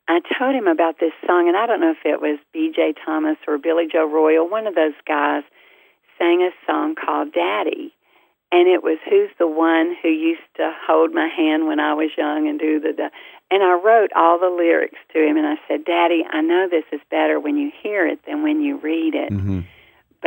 [0.08, 2.94] I told him about this song, and I don't know if it was B.J.
[3.04, 5.42] Thomas or Billy Joe Royal, one of those guys
[6.18, 7.92] sang a song called Daddy.
[8.52, 12.10] And it was Who's the One Who Used to Hold My Hand When I Was
[12.18, 12.92] Young and Do the.
[12.92, 13.10] the
[13.50, 16.84] and I wrote all the lyrics to him, and I said, Daddy, I know this
[16.92, 19.30] is better when you hear it than when you read it.
[19.32, 19.60] hmm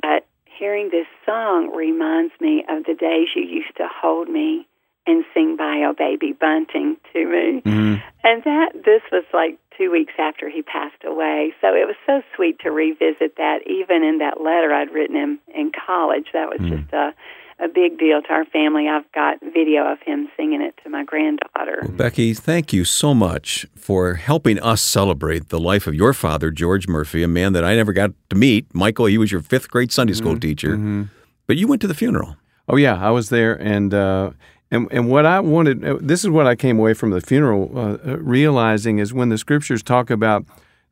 [0.01, 4.67] But hearing this song reminds me of the days you used to hold me
[5.07, 7.61] and sing Bio Baby Bunting to me.
[7.63, 11.53] hmm And that this was like two weeks after he passed away.
[11.61, 15.39] So it was so sweet to revisit that even in that letter I'd written him
[15.53, 16.27] in college.
[16.33, 16.69] That was Mm.
[16.69, 17.13] just a
[17.59, 18.87] a big deal to our family.
[18.87, 21.79] I've got video of him singing it to my granddaughter.
[21.83, 26.51] Well, Becky, thank you so much for helping us celebrate the life of your father,
[26.51, 28.73] George Murphy, a man that I never got to meet.
[28.73, 31.03] Michael, he was your fifth grade Sunday school teacher, hmm
[31.47, 32.37] but you went to the funeral.
[32.67, 34.31] Oh yeah, I was there, and uh,
[34.71, 35.85] and and what I wanted.
[35.85, 39.29] uh, This is what I came away from the funeral uh, uh, realizing is when
[39.29, 40.43] the scriptures talk about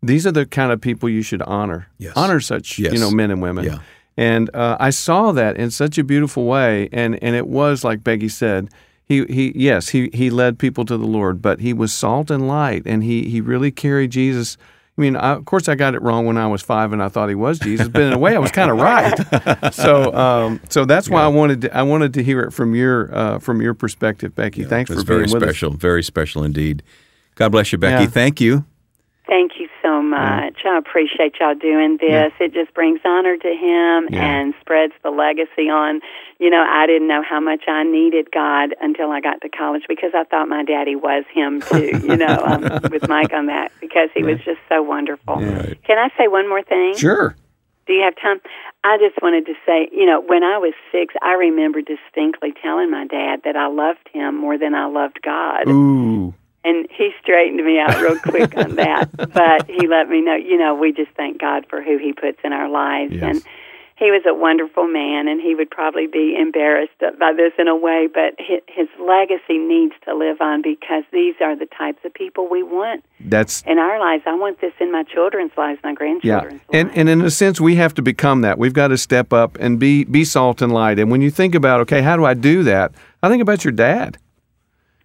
[0.04, 1.88] these are the kind of people you should honor.
[1.98, 2.14] Yes.
[2.16, 2.94] Honor such Yes.
[2.94, 3.66] you know men and women.
[3.66, 3.80] Yeah.
[4.18, 8.04] And uh, I saw that in such a beautiful way, and and it was like
[8.04, 8.70] Becky said.
[9.06, 12.48] He, he yes he, he led people to the Lord, but he was salt and
[12.48, 14.56] light, and he, he really carried Jesus.
[14.98, 17.10] I mean, I, of course, I got it wrong when I was five, and I
[17.10, 17.90] thought he was Jesus.
[17.90, 19.74] But in a way, I was kind of right.
[19.74, 23.14] so, um, so that's why I wanted to, I wanted to hear it from your
[23.14, 24.64] uh, from your perspective, Becky.
[24.64, 26.82] Thanks It was for being very with special, very special indeed.
[27.36, 28.04] God bless you, Becky.
[28.04, 28.10] Yeah.
[28.10, 28.64] Thank you.
[29.28, 30.62] Thank you so much.
[30.66, 32.32] I appreciate y'all doing this.
[32.40, 34.24] It just brings honor to him Yeah.
[34.26, 36.02] and spreads the legacy on.
[36.40, 39.84] You know, I didn't know how much I needed God until I got to college
[39.88, 43.72] because I thought my daddy was him too, you know, um, with Mike on that
[43.80, 45.36] because he was just so wonderful.
[45.36, 45.78] Right.
[45.84, 46.96] Can I say one more thing?
[46.96, 47.36] Sure.
[47.86, 48.40] Do you have time?
[48.86, 52.90] I just wanted to say, you know, when I was six, I remember distinctly telling
[52.90, 55.68] my dad that I loved him more than I loved God.
[55.68, 56.34] Ooh.
[56.66, 59.10] And he straightened me out real quick on that.
[59.34, 62.38] But he let me know, you know, we just thank God for who he puts
[62.44, 63.14] in our lives.
[63.14, 63.24] Yes.
[63.24, 63.44] And
[63.96, 67.76] he was a wonderful man, and he would probably be embarrassed by this in a
[67.76, 72.50] way, but his, legacy needs to live on because these are the types of people
[72.50, 74.24] we want That's in our lives.
[74.26, 76.62] I want this in my children's lives, my grandchildren's.
[76.72, 76.80] yeah.
[76.80, 77.00] And lives.
[77.00, 78.58] and in a sense, we have to become that.
[78.58, 81.00] We've got to step up and be be salt and light.
[81.00, 82.94] And when you think about, okay, how do I do that?
[83.22, 84.18] I think about your dad.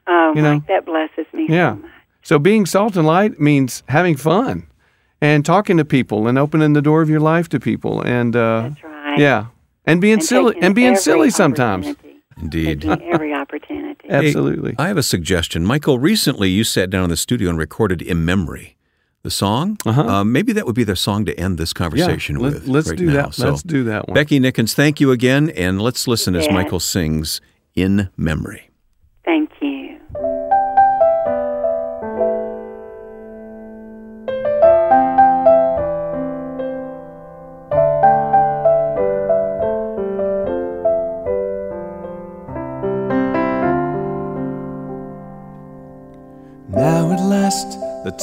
[0.06, 1.74] oh, you know, Mike, that blesses me Yeah.
[1.74, 1.90] so much.
[2.22, 4.66] So being salt and light means having fun
[5.20, 8.62] and talking to people and opening the door of your life to people and uh,
[8.68, 9.18] That's right.
[9.18, 9.46] yeah,
[9.86, 11.94] and being And silly and being silly sometimes.
[12.40, 12.82] Indeed.
[12.82, 14.08] Taking every opportunity.
[14.10, 14.76] Absolutely.
[14.78, 15.64] I have a suggestion.
[15.64, 18.76] Michael, recently you sat down in the studio and recorded In Memory,
[19.24, 19.76] the song.
[19.84, 20.02] Uh-huh.
[20.02, 22.68] Uh, maybe that would be the song to end this yeah, conversation let, with.
[22.68, 23.12] let's right do now.
[23.26, 23.34] that.
[23.34, 24.14] So, let's do that one.
[24.14, 27.40] Becky Nickens, thank you again, and let's listen as Michael sings
[27.74, 28.67] In Memory.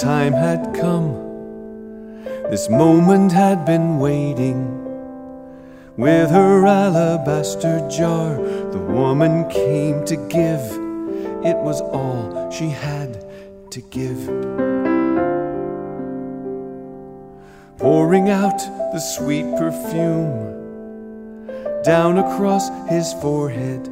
[0.05, 1.09] Time had come.
[2.51, 4.59] This moment had been waiting.
[5.97, 10.61] With her alabaster jar, the woman came to give.
[11.43, 13.25] It was all she had
[13.71, 14.21] to give.
[17.79, 18.59] Pouring out
[18.93, 20.37] the sweet perfume
[21.83, 23.89] down across his forehead.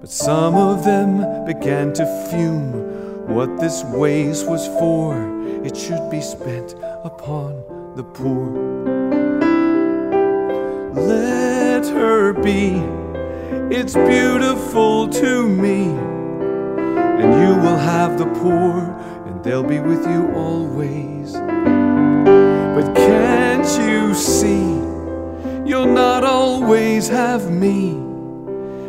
[0.00, 3.03] But some of them began to fume.
[3.26, 5.16] What this waste was for,
[5.64, 7.64] it should be spent upon
[7.96, 8.50] the poor.
[10.92, 12.82] Let her be,
[13.74, 15.84] it's beautiful to me.
[15.86, 18.80] And you will have the poor,
[19.26, 21.32] and they'll be with you always.
[21.32, 24.78] But can't you see,
[25.68, 27.92] you'll not always have me,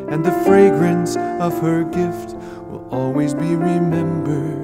[0.10, 2.35] and the fragrance of her gift
[2.96, 4.64] always be remembered.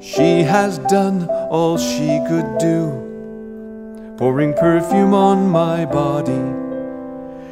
[0.00, 6.44] She has done all she could do, pouring perfume on my body.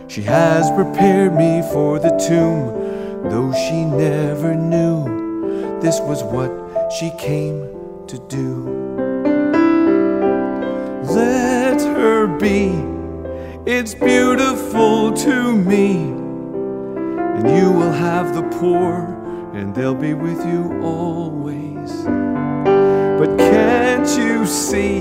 [0.06, 6.52] She has prepared me for the tomb, though she never knew this was what
[6.92, 7.58] she came
[8.06, 8.50] to do.
[11.14, 11.39] Let
[13.66, 19.04] it's beautiful to me, and you will have the poor,
[19.52, 22.04] and they'll be with you always.
[23.18, 24.98] But can't you see?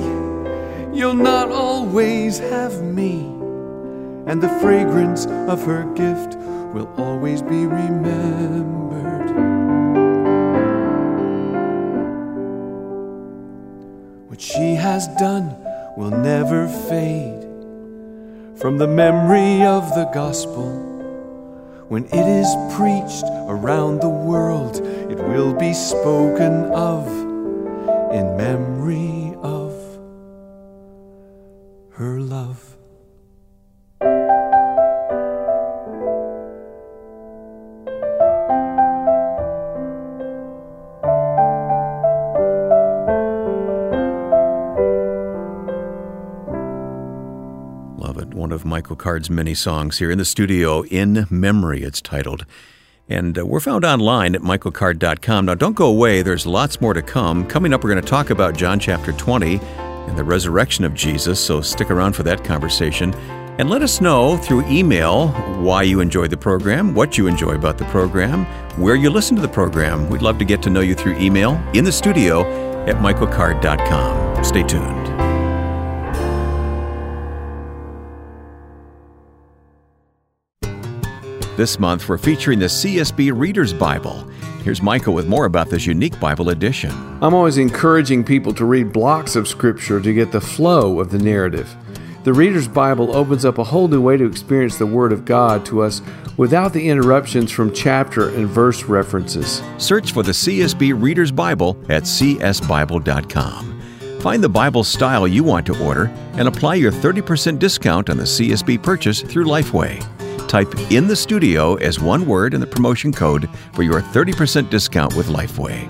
[0.91, 3.21] You'll not always have me,
[4.27, 6.35] and the fragrance of her gift
[6.73, 9.29] will always be remembered.
[14.27, 15.55] What she has done
[15.95, 17.48] will never fade
[18.59, 20.67] from the memory of the gospel.
[21.87, 24.75] When it is preached around the world,
[25.09, 27.07] it will be spoken of
[28.13, 29.71] in memory of
[31.91, 32.78] her love.
[48.79, 52.45] Michael Card's many songs here in the studio, In Memory, it's titled.
[53.09, 55.47] And uh, we're found online at michaelcard.com.
[55.47, 57.45] Now, don't go away, there's lots more to come.
[57.45, 61.41] Coming up, we're going to talk about John chapter 20 and the resurrection of Jesus,
[61.41, 63.13] so stick around for that conversation.
[63.59, 65.27] And let us know through email
[65.61, 68.45] why you enjoy the program, what you enjoy about the program,
[68.81, 70.09] where you listen to the program.
[70.09, 72.45] We'd love to get to know you through email in the studio
[72.85, 74.41] at michaelcard.com.
[74.45, 74.98] Stay tuned.
[81.59, 84.25] This month, we're featuring the CSB Reader's Bible.
[84.63, 86.89] Here's Michael with more about this unique Bible edition.
[87.21, 91.17] I'm always encouraging people to read blocks of Scripture to get the flow of the
[91.17, 91.75] narrative.
[92.23, 95.65] The Reader's Bible opens up a whole new way to experience the Word of God
[95.65, 96.01] to us
[96.37, 99.61] without the interruptions from chapter and verse references.
[99.77, 103.81] Search for the CSB Reader's Bible at csbible.com.
[104.21, 108.23] Find the Bible style you want to order and apply your 30% discount on the
[108.23, 110.18] CSB purchase through Lifeway.
[110.49, 115.15] Type in the studio as one word in the promotion code for your 30% discount
[115.15, 115.87] with Lifeway.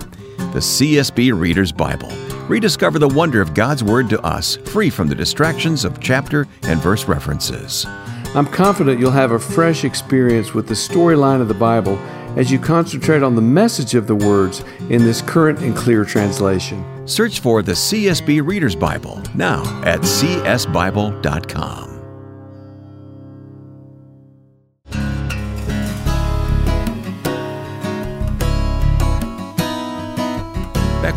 [0.51, 2.11] The CSB Reader's Bible.
[2.49, 6.81] Rediscover the wonder of God's Word to us, free from the distractions of chapter and
[6.81, 7.85] verse references.
[8.35, 11.97] I'm confident you'll have a fresh experience with the storyline of the Bible
[12.35, 17.07] as you concentrate on the message of the words in this current and clear translation.
[17.07, 21.19] Search for the CSB Reader's Bible now at csbible.com.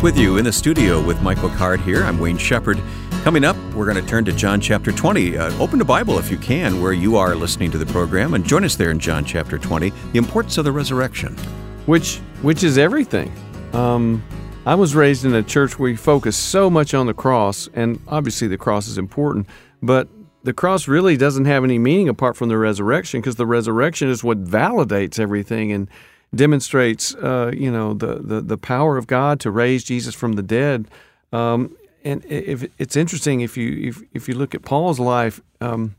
[0.03, 2.03] with you in the studio with Michael Card here.
[2.03, 2.77] I'm Wayne Shepherd.
[3.23, 5.37] Coming up, we're going to turn to John chapter 20.
[5.37, 8.45] Uh, open the Bible if you can, where you are listening to the program, and
[8.45, 11.37] join us there in John chapter 20, the importance of the resurrection.
[11.85, 13.31] which which is everything.
[13.71, 14.21] Um,
[14.65, 17.97] I was raised in a church where we focus so much on the cross, and
[18.09, 19.47] obviously the cross is important,
[19.81, 20.09] but
[20.43, 24.21] the cross really doesn't have any meaning apart from the resurrection, because the resurrection is
[24.21, 25.87] what validates everything and
[26.33, 30.43] demonstrates, uh, you know, the, the the power of God to raise Jesus from the
[30.43, 30.87] dead.
[31.31, 35.41] Um, and if it's interesting if you if if you look at Paul's life.
[35.61, 35.95] Um,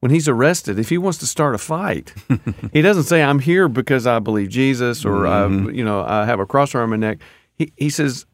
[0.00, 2.12] when he's arrested, if he wants to start a fight,
[2.72, 6.38] he doesn't say, "I'm here because I believe Jesus" or I, "You know, I have
[6.38, 7.18] a cross around my neck."
[7.54, 8.26] He he says,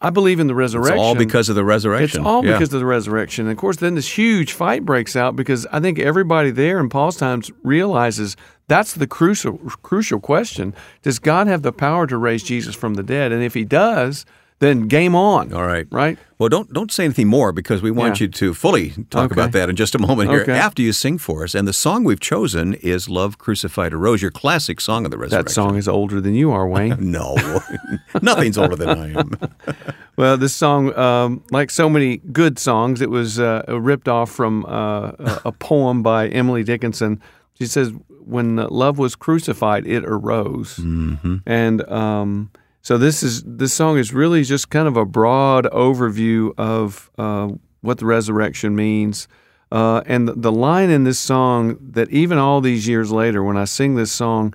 [0.00, 0.98] I believe in the resurrection.
[0.98, 2.20] It's all because of the resurrection.
[2.20, 2.52] It's all Yeah.
[2.52, 3.46] because of the resurrection.
[3.46, 6.88] And of course, then this huge fight breaks out because I think everybody there in
[6.90, 8.36] Paul's times realizes
[8.68, 10.74] that's the crucial crucial question.
[11.02, 13.32] Does God have the power to raise Jesus from the dead?
[13.32, 14.26] And if he does,
[14.58, 15.52] then game on.
[15.52, 15.86] All right.
[15.90, 16.18] Right?
[16.38, 18.24] Well, don't don't say anything more because we want Yeah.
[18.26, 19.40] you to fully talk Okay.
[19.40, 20.52] about that in just a moment here Okay.
[20.52, 21.54] after you sing for us.
[21.54, 25.44] And the song we've chosen is "Love Crucified Arose," your classic song of the resurrection.
[25.46, 26.96] That song is older than you are, Wayne.
[27.00, 27.36] No,
[28.22, 29.30] nothing's older than I am.
[30.18, 34.64] Well, this song, um, like so many good songs, it was uh, ripped off from
[34.66, 35.12] uh,
[35.44, 37.20] a, poem by Emily Dickinson.
[37.58, 37.92] She says,
[38.24, 41.36] "When love was crucified, it arose." Mm-hmm.
[41.44, 42.50] And um,
[42.86, 47.48] so this is this song is really just kind of a broad overview of uh,
[47.80, 49.26] what the resurrection means.
[49.72, 53.56] Uh, and the, the line in this song that even all these years later, when
[53.56, 54.54] I sing this song,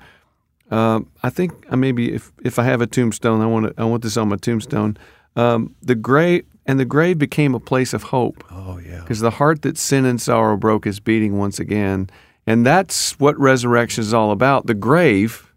[0.71, 3.83] uh, I think I maybe if, if I have a tombstone, I want to, I
[3.83, 4.95] want this on my tombstone.
[5.35, 9.01] Um, the grave and the grave became a place of hope Oh yeah.
[9.01, 12.09] because the heart that sin and sorrow broke is beating once again,
[12.47, 14.67] and that's what resurrection is all about.
[14.67, 15.51] The grave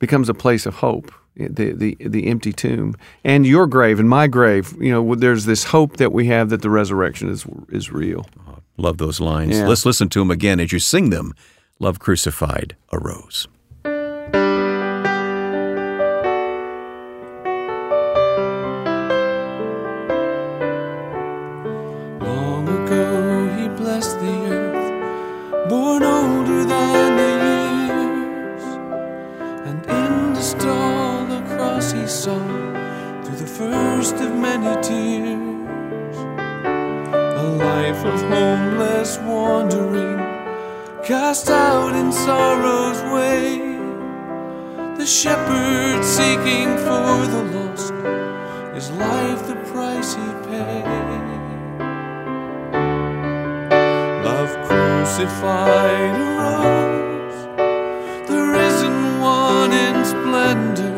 [0.00, 1.12] becomes a place of hope.
[1.36, 5.64] The, the the empty tomb and your grave and my grave, you know, there's this
[5.64, 8.26] hope that we have that the resurrection is is real.
[8.40, 8.60] Uh-huh.
[8.78, 9.56] Love those lines.
[9.56, 9.68] Yeah.
[9.68, 11.34] Let's listen to them again as you sing them.
[11.78, 12.98] "Love Crucified a
[34.66, 36.16] many tears,
[36.66, 40.18] a life of homeless wandering,
[41.04, 43.58] cast out in sorrow's way.
[44.96, 47.94] The shepherd seeking for the lost,
[48.74, 50.86] his life the price he paid.
[54.24, 57.38] Love crucified arose,
[58.28, 60.95] the risen one in splendor,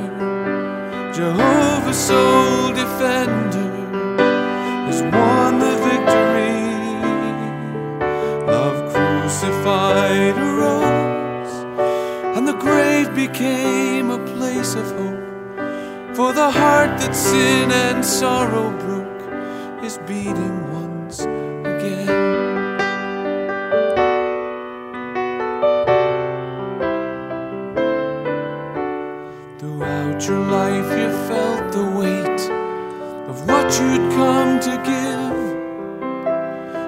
[1.18, 3.72] Jehovah's sole defender,
[4.86, 6.62] has won the victory.
[8.46, 11.54] Love crucified arose,
[12.36, 16.14] and the grave became a place of hope.
[16.14, 22.27] For the heart that sin and sorrow broke is beating once again.
[33.80, 35.38] You'd come to give.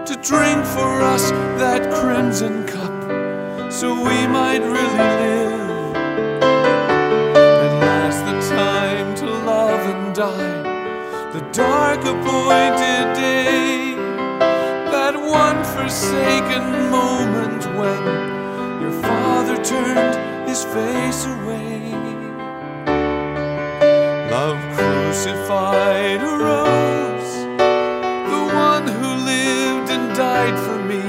[0.07, 1.31] To drink for us
[1.63, 5.95] that crimson cup, so we might really live.
[7.65, 13.95] At last, the time to love and die, the dark appointed day,
[14.91, 18.03] that one forsaken moment when
[18.83, 22.20] your father turned his face away.
[25.11, 27.33] Crucified arose.
[28.31, 31.03] The one who lived and died for me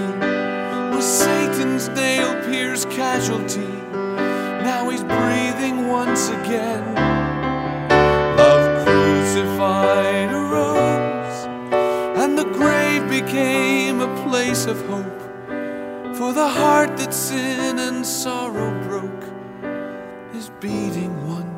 [0.96, 3.72] was Satan's nail pierced casualty.
[4.66, 6.96] Now he's breathing once again.
[8.38, 11.46] Love crucified arose,
[12.18, 15.22] and the grave became a place of hope
[16.16, 19.26] for the heart that sin and sorrow broke
[20.34, 21.51] is beating once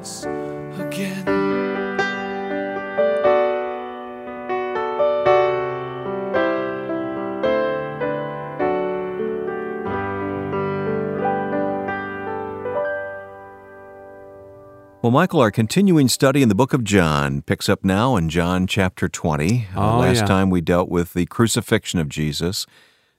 [15.04, 18.68] Well, Michael, our continuing study in the book of John picks up now in John
[18.68, 19.68] chapter 20.
[19.76, 20.26] Uh, Oh, last yeah.
[20.26, 22.66] time we dealt with the crucifixion of Jesus.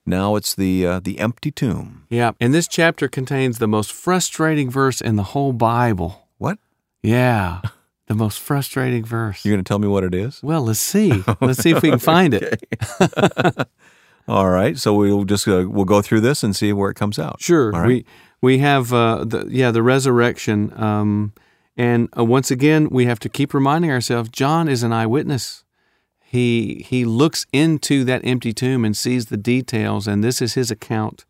[0.07, 2.07] Now it's the uh, the empty tomb.
[2.09, 6.27] Yeah, and this chapter contains the most frustrating verse in the whole Bible.
[6.39, 6.57] What?
[7.03, 7.61] Yeah,
[8.07, 9.45] the most frustrating verse.
[9.45, 10.43] You're going to tell me what it is?
[10.43, 11.23] Well, let's see.
[11.43, 12.63] Let's see if we can find it.
[14.27, 14.79] All right.
[14.79, 17.43] So we'll just uh, we'll go through this and see where it comes out.
[17.43, 17.75] Sure.
[17.75, 17.89] All right.
[17.89, 18.07] We
[18.41, 21.35] we have uh, the yeah the resurrection, um,
[21.77, 25.65] and uh, once again we have to keep reminding ourselves John is an eyewitness.
[26.21, 30.71] He he looks into that empty tomb and sees the details, and this is his
[30.71, 31.25] account.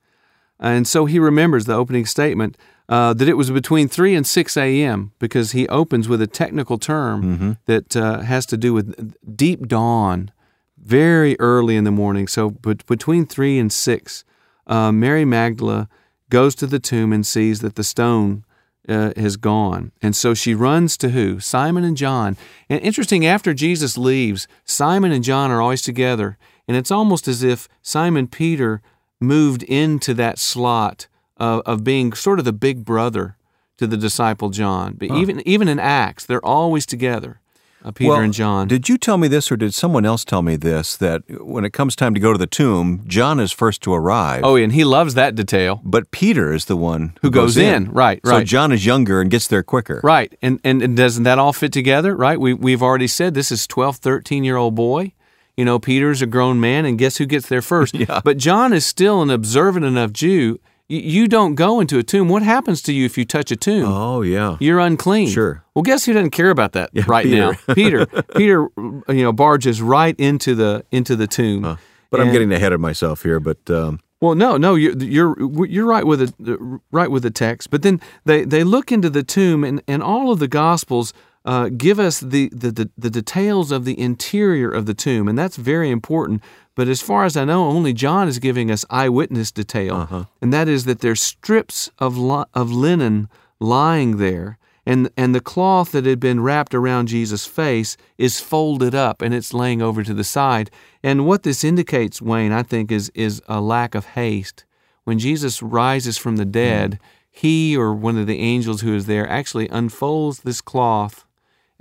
[0.61, 2.57] And so he remembers the opening statement
[2.88, 5.12] uh, that it was between 3 and 6 a.m.
[5.18, 10.30] because he opens with a technical term that uh, has to do with deep dawn,
[10.78, 12.28] very early in the morning.
[12.28, 14.24] So but between 3 and 6,
[14.66, 15.88] uh, Mary Magdala
[16.30, 18.45] goes to the tomb and sees that the stone
[18.89, 19.93] uh, has gone.
[20.03, 21.41] And so she runs to who?
[21.41, 22.37] Simon and John.
[22.68, 26.37] And interesting, after Jesus leaves, Simon and John are always together.
[26.66, 28.80] And it's almost as if Simon Peter
[29.20, 33.37] moved into that slot of, of being sort of the big brother
[33.78, 34.95] to the disciple John.
[34.95, 37.41] But even even in Acts, they're always together,
[37.85, 38.66] uh, Peter well, and John.
[38.66, 40.97] Did you tell me this, or did someone else tell me this?
[40.97, 44.43] That when it comes time to go to the tomb, John is first to arrive.
[44.45, 45.80] oh, and he loves that detail.
[45.85, 47.91] but Peter is the one who, Who goes in.
[47.91, 48.41] Right, right.
[48.41, 48.45] So.
[48.45, 50.01] John is younger and gets there quicker.
[50.03, 50.37] Right.
[50.43, 52.16] And, and, and doesn't that all fit together?
[52.16, 52.41] Right.
[52.41, 55.12] We, we've already said this is 12, 13 year old boy.
[55.57, 57.95] You know, Peter's a grown man, and guess who gets there first?
[57.99, 58.20] Yeah.
[58.24, 60.59] But John is still an observant enough Jew.
[60.87, 62.28] You don't go into a tomb.
[62.28, 63.87] What happens to you if you touch a tomb?
[63.87, 64.59] Oh yeah.
[64.61, 65.28] You're unclean.
[65.28, 65.64] Sure.
[65.74, 67.37] Well, guess who doesn't care about that right Peter.
[67.37, 67.53] now?
[67.74, 68.07] Peter.
[68.37, 71.78] Peter, you know, barges right into the into the tomb.
[72.11, 73.41] But I'm getting ahead of myself here.
[73.41, 77.70] But um, well, no, no, you're you're you're right with the right with the text.
[77.70, 81.12] But then they, they look into the tomb, and, and all of the gospels
[81.45, 85.38] uh, give us the, the, the the details of the interior of the tomb, and
[85.38, 86.42] that's very important.
[86.74, 90.68] But as far as I know, only John is giving us eyewitness detail, and that
[90.68, 93.28] is that there's strips of li- of linen
[93.61, 94.59] lying there.
[94.86, 99.32] And, and the cloth that had been wrapped around Jesus' face is folded up and
[99.32, 100.70] it's laying over to the side.
[101.03, 104.66] And what this indicates, Wayne, I think, is, is a lack of haste.
[105.05, 109.26] When Jesus rises from the dead, he or one of the angels who is there
[109.26, 111.24] actually unfolds this cloth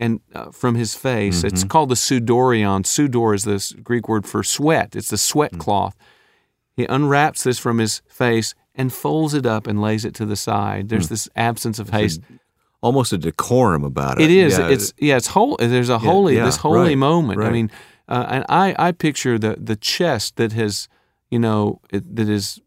[0.04, 1.44] and uh, from his face.
[1.44, 1.70] It's mm-hmm.
[1.70, 2.84] called the soudarion.
[2.84, 4.96] Sudor is the Greek word for sweat.
[4.96, 5.60] It's the sweat mm.
[5.60, 5.96] cloth.
[6.76, 10.36] He unwraps this from his face and folds it up and lays it to the
[10.36, 10.90] side.
[10.90, 11.14] There's hmm.
[11.14, 12.22] this absence of haste.
[12.82, 14.26] almost a decorum about it.
[14.26, 14.58] It is.
[14.58, 15.18] Yeah, it's yeah.
[15.18, 15.56] It's whole.
[15.58, 16.36] There's a holy.
[16.36, 17.42] yeah, this holy right, moment.
[17.42, 17.70] I mean,
[18.10, 20.90] uh, and I I picture the the chest that has
[21.30, 22.60] you know it, that is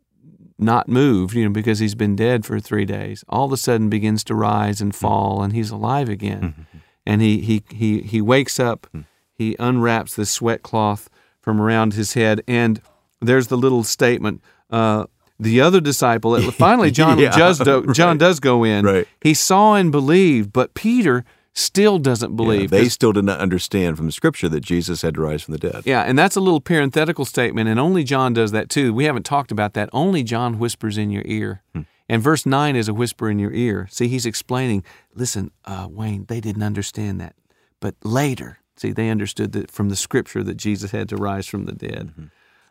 [0.57, 1.35] not moved.
[1.35, 3.25] You know because he's been dead for three days.
[3.29, 4.99] All of a sudden begins to rise and hmm.
[4.99, 6.41] fall, and he's alive again.
[6.41, 6.79] Mm-hmm.
[7.07, 8.87] And he he he he wakes up.
[9.33, 11.09] He unwraps the sweat cloth
[11.41, 12.81] from around his head, and
[13.21, 14.43] there's the little statement.
[14.71, 15.05] Uh,
[15.39, 18.19] the other disciple, finally, John Yeah, does, do, John right.
[18.19, 18.85] does go in.
[18.87, 19.07] Right.
[19.21, 22.71] He saw and believed, but Peter still doesn't yeah, believe.
[22.71, 25.53] they 'Cause- still did not understand from the scripture that Jesus had to rise from
[25.53, 25.83] the dead.
[25.85, 28.95] yeah, and that's a little parenthetical statement, and only John does that too.
[28.95, 29.91] We haven't talked about that.
[29.93, 31.63] Only John whispers in your ear.
[32.09, 33.89] And verse 9 is a whisper in your ear.
[33.91, 34.85] See, he's explaining,
[35.15, 37.35] listen, uh, Wayne, they didn't understand that.
[37.81, 41.65] But later, see, they understood that from the scripture that Jesus had to rise from
[41.65, 42.13] the dead.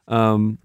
[0.08, 0.60] Um,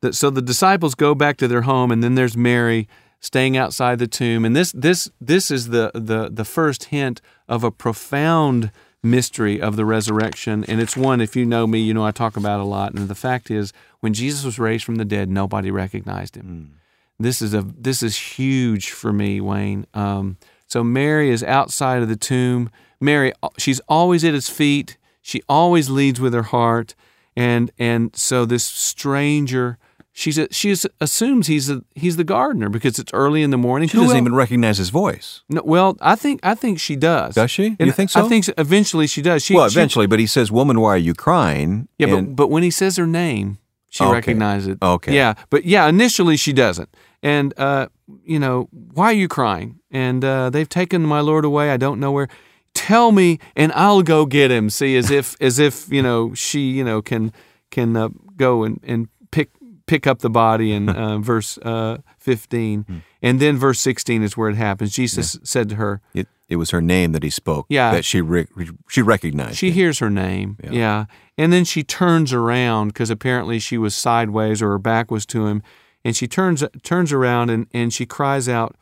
[0.00, 2.88] that, so the disciples go back to their home, and then there's Mary
[3.20, 4.44] staying outside the tomb.
[4.44, 8.70] And this, this, this is the, the, the first hint of a profound
[9.02, 10.64] mystery of the resurrection.
[10.64, 12.94] And it's one, if you know me, you know I talk about a lot.
[12.94, 16.80] And the fact is, when Jesus was raised from the dead, nobody recognized him.
[17.18, 19.86] This is a this is huge for me, Wayne.
[19.94, 20.36] Um,
[20.66, 22.70] so Mary is outside of the tomb.
[23.00, 24.96] Mary, she's always at his feet.
[25.22, 26.94] She always leads with her heart,
[27.36, 29.78] and and so this stranger,
[30.12, 33.88] she's a, she assumes he's a, he's the gardener because it's early in the morning.
[33.88, 35.42] She Who doesn't even recognize his voice.
[35.48, 37.34] No, well, I think I think she does.
[37.36, 37.76] Does she?
[37.78, 38.24] And You think so?
[38.24, 39.42] I think eventually she does.
[39.44, 42.44] She, well, she- eventually, but he says, "Woman, why are you crying?" yeah, And- but
[42.44, 43.58] but when he says her name,
[43.94, 44.12] she Okay.
[44.12, 44.78] recognizes it.
[44.82, 45.14] Okay.
[45.14, 46.88] Yeah, but yeah, initially she doesn't.
[47.22, 47.86] And uh,
[48.24, 49.78] you know, why are you crying?
[49.90, 51.70] And uh, they've taken my Lord away.
[51.70, 52.28] I don't know where.
[52.74, 54.68] Tell me, and I'll go get him.
[54.68, 57.32] See, as if as if you know she you know can
[57.70, 59.50] can uh, go and and pick
[59.86, 62.98] pick up the body in uh, verse uh, fifteen, Hmm.
[63.22, 64.92] and then verse sixteen is where it happens.
[64.92, 67.66] Jesus said to her, it, it was her name that he spoke.
[67.68, 67.92] Yeah.
[67.92, 68.46] that she re-
[68.88, 69.56] she recognized.
[69.56, 69.74] She him.
[69.74, 70.58] hears her name.
[70.62, 71.06] Yeah.
[71.38, 75.46] And then she turns around because apparently she was sideways or her back was to
[75.46, 75.62] him.
[76.04, 78.76] And she turns turns around and, and she cries out,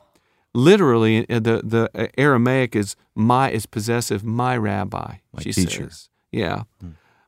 [0.55, 5.17] literally, uh, the, the Aramaic is my is possessive, my rabbi.
[5.33, 5.85] My she teacher.
[5.85, 5.89] Hmm.
[5.89, 6.09] says.
[6.33, 6.63] Yeah.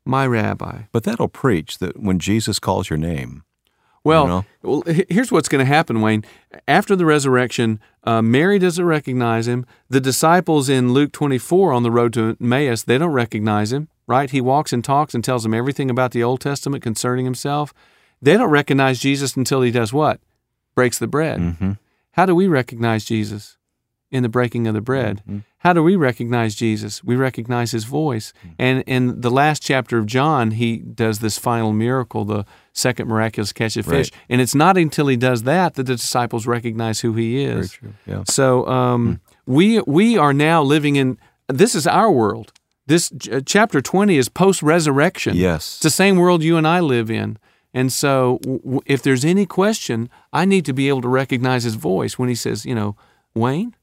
[0.05, 0.83] My rabbi.
[0.93, 3.45] But that'll preach that when Jesus calls your name,
[4.05, 4.45] Well, know?
[4.63, 6.25] well, here's what's going to happen, Wayne.
[6.69, 9.65] After the resurrection, uh, Mary doesn't recognize him.
[9.89, 14.31] The disciples in Luke 24 on the road to Emmaus, they don't recognize him, right?
[14.31, 17.73] He walks and talks and tells them everything about the Old Testament concerning himself.
[18.21, 20.21] They don't recognize Jesus until he does what?
[20.75, 21.41] Breaks the bread.
[21.41, 21.73] Mm-hmm.
[22.13, 23.57] How do we recognize Jesus?
[24.15, 25.23] In the breaking of the bread.
[25.23, 25.39] Mm-hmm.
[25.59, 27.03] How do we recognize Jesus?
[27.03, 28.33] We recognize his voice.
[28.59, 33.53] And in the last chapter of John, he does this final miracle, the second miraculous
[33.53, 34.13] catch of fish.
[34.13, 34.23] Right.
[34.29, 37.79] And it's not until he does that that the disciples recognize who he is.
[38.07, 38.23] Yeah.
[38.29, 42.53] So um, we we are now living in this is our world.
[42.87, 45.37] This uh, chapter twenty is post resurrection.
[45.37, 45.75] Yes.
[45.75, 47.39] it's the same world you and I live in.
[47.77, 51.75] And so, w- if there's any question, I need to be able to recognize his
[51.75, 52.95] voice when he says, you know,
[53.35, 53.75] Wayne,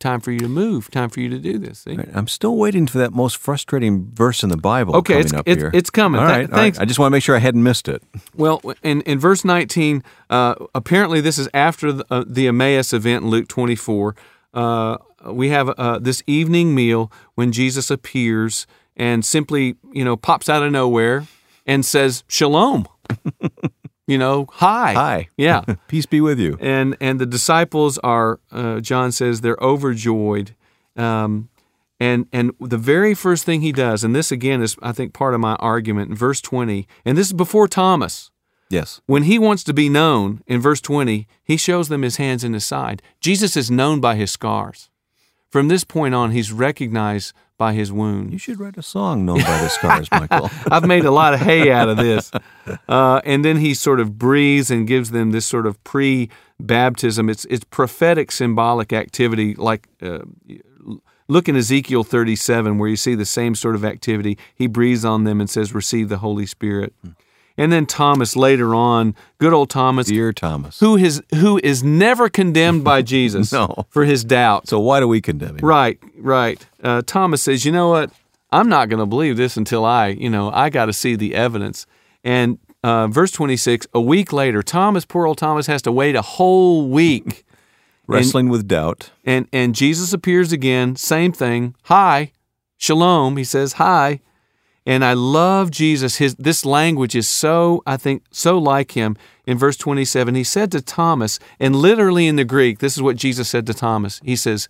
[0.00, 1.80] time for you to move, time for you to do this.
[1.80, 1.94] See?
[1.96, 5.40] Right, I'm still waiting for that most frustrating verse in the Bible Okay, coming it's-
[5.40, 5.70] up it's- here.
[5.72, 6.20] it's coming.
[6.20, 6.60] All Th- right, all right.
[6.62, 6.78] thanks.
[6.78, 8.02] I just want to make sure I hadn't missed it.
[8.36, 13.24] Well, in, in verse 19, uh, apparently this is after the, uh, the Emmaus event
[13.24, 14.14] in Luke 24.
[14.52, 14.98] Uh,
[15.30, 18.66] we have uh, this evening meal when Jesus appears
[18.96, 21.26] and simply, you know, pops out of nowhere
[21.66, 22.86] and says, Shalom.
[24.06, 24.92] you know, hi.
[24.94, 25.28] Hi.
[25.36, 25.62] Yeah.
[25.88, 26.56] Peace be with you.
[26.60, 30.54] and and the disciples are uh, John says they're overjoyed,
[30.96, 31.48] um,
[31.98, 35.34] and and the very first thing he does, and this again is I think part
[35.34, 38.30] of my argument in verse twenty, and this is before Thomas.
[38.70, 39.00] Yes.
[39.06, 42.54] When he wants to be known in verse 20, he shows them his hands and
[42.54, 43.02] his side.
[43.20, 44.88] Jesus is known by his scars.
[45.50, 48.32] From this point on, he's recognized by his wounds.
[48.32, 50.50] You should write a song known by the scars, Michael.
[50.70, 52.30] I've made a lot of hay out of this.
[52.88, 57.28] Uh, and then he sort of breathes and gives them this sort of pre-baptism.
[57.28, 59.54] It's it's prophetic, symbolic activity.
[59.54, 60.20] Like uh,
[61.28, 64.36] look in Ezekiel 37, where you see the same sort of activity.
[64.54, 66.92] He breathes on them and says, "Receive the Holy Spirit."
[67.56, 70.80] And then Thomas later on, good old Thomas, Dear Thomas.
[70.80, 73.86] who is who is never condemned by Jesus No.
[73.90, 74.66] for his doubt.
[74.68, 75.64] So why do we condemn him?
[75.66, 76.64] Right, right.
[76.82, 78.10] Uh, Thomas says, you know what?
[78.50, 81.34] I'm not going to believe this until I, you know, I got to see the
[81.34, 81.86] evidence.
[82.24, 86.22] And uh, verse 26, a week later, Thomas, poor old Thomas, has to wait a
[86.22, 87.44] whole week.
[88.06, 89.10] Wrestling with doubt.
[89.24, 91.74] And, and Jesus appears again, same thing.
[91.84, 92.32] Hi,
[92.76, 93.36] shalom.
[93.38, 94.20] He says, hi.
[94.86, 96.16] And I love Jesus.
[96.16, 99.16] His this language is so, I think, so like him.
[99.46, 103.16] In verse 27, he said to Thomas, and literally in the Greek, this is what
[103.16, 104.20] Jesus said to Thomas.
[104.24, 104.68] He says,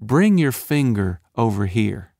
[0.00, 2.12] Bring your finger over here.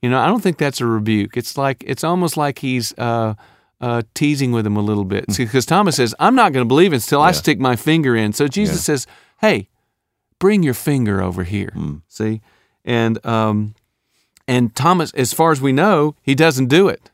[0.00, 1.36] You know, I don't think that's a rebuke.
[1.36, 3.34] It's like it's almost like he's uh,
[3.80, 6.92] uh, teasing with him a little bit because Thomas says, "I'm not going to believe
[6.92, 8.94] it until I stick my finger in." So Jesus Yeah.
[8.94, 9.06] says,
[9.40, 9.68] "Hey,
[10.40, 11.96] bring your finger over here." Hmm.
[12.08, 12.40] See,
[12.84, 13.74] and um,
[14.46, 17.10] and Thomas, as far as we know, he doesn't do it.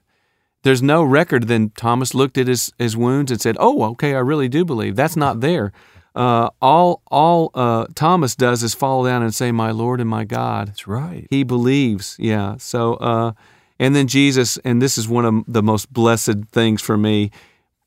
[0.63, 1.49] There's no record.
[1.49, 4.97] Then Thomas looked at his, his wounds and said, "Oh, okay, I really do believe."
[4.97, 5.73] That's not there.
[6.15, 10.25] Uh, all all uh, Thomas does is fall down and say, "My Lord and my
[10.25, 11.27] God." That's right.
[11.31, 12.57] He believes, yeah.
[12.59, 13.33] So, uh,
[13.79, 17.31] and then Jesus, and this is one of the most blessed things for me.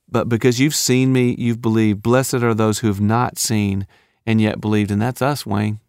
[0.10, 2.02] But because you've seen me, you've believed.
[2.02, 3.86] Blessed are those who have not seen
[4.26, 5.80] and yet believed, and that's us, Wayne.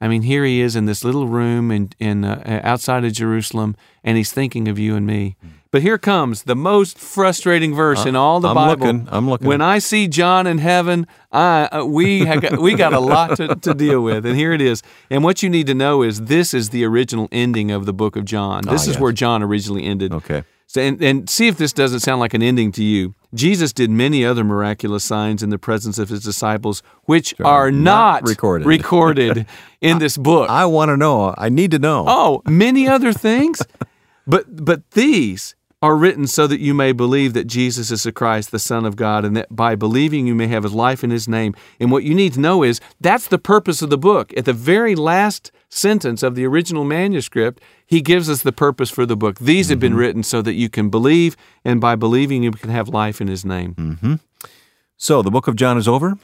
[0.00, 3.74] I mean, here he is in this little room in, in uh, outside of Jerusalem,
[4.02, 5.36] and he's thinking of you and me.
[5.70, 8.86] But here comes the most frustrating verse in all the I'm Bible.
[8.86, 9.46] looking, I'm looking.
[9.48, 13.36] When I see John in heaven, I uh, we have got, we got a lot
[13.38, 14.82] to, to deal with, and here it is.
[15.10, 18.14] And what you need to know is this is the original ending of the book
[18.14, 18.62] of John.
[18.62, 19.00] This Ah, is yes.
[19.00, 20.12] where John originally ended.
[20.12, 20.44] Okay.
[20.66, 23.14] So, and, and see if this doesn't sound like an ending to you.
[23.34, 28.22] Jesus did many other miraculous signs in the presence of his disciples, which are not
[28.22, 28.66] not, recorded.
[28.66, 29.46] recorded
[29.80, 30.48] in this book.
[30.48, 31.34] I want to know.
[31.36, 32.04] I need to know.
[32.06, 33.60] Oh, many other things.
[34.26, 38.50] But but these are written so that you may believe that Jesus is the Christ,
[38.50, 41.28] the Son of God, and that by believing you may have his life in his
[41.28, 41.54] name.
[41.78, 44.32] And what you need to know is that's the purpose of the book.
[44.34, 49.04] At the very last sentence of the original manuscript, he gives us the purpose for
[49.04, 49.38] the book.
[49.40, 50.00] These have been mm-hmm.
[50.00, 53.44] written so that you can believe, and by believing you can have life in his
[53.44, 53.74] name.
[53.74, 54.14] Mm-hmm.
[54.96, 56.16] So the book of John is over?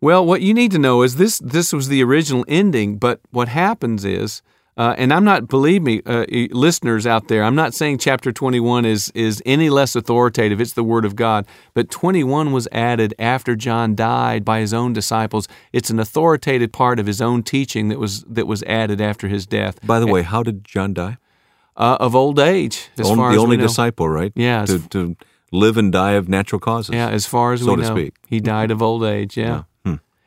[0.00, 3.48] Well, what you need to know is this this was the original ending, but what
[3.48, 4.42] happens is,
[4.76, 8.84] uh, and I'm not, believe me, uh, listeners out there, I'm not saying chapter 21
[8.84, 10.60] is, is any less authoritative.
[10.60, 11.46] It's the Word of God.
[11.72, 15.48] But 21 was added after John died by his own disciples.
[15.72, 19.46] It's an authoritative part of his own teaching that was, that was added after his
[19.46, 19.78] death.
[19.86, 21.16] By the way, how did John die?
[21.76, 23.66] Uh, of old age, as Only- far the as only we know.
[23.68, 24.32] disciple, right?
[24.34, 25.16] Yeah, To, to
[25.52, 26.94] live and die of natural causes.
[26.94, 27.82] Yeah, as far as so we know.
[27.82, 28.14] So to speak.
[28.26, 29.36] he died of old age.
[29.36, 29.62] Yeah, Hmm.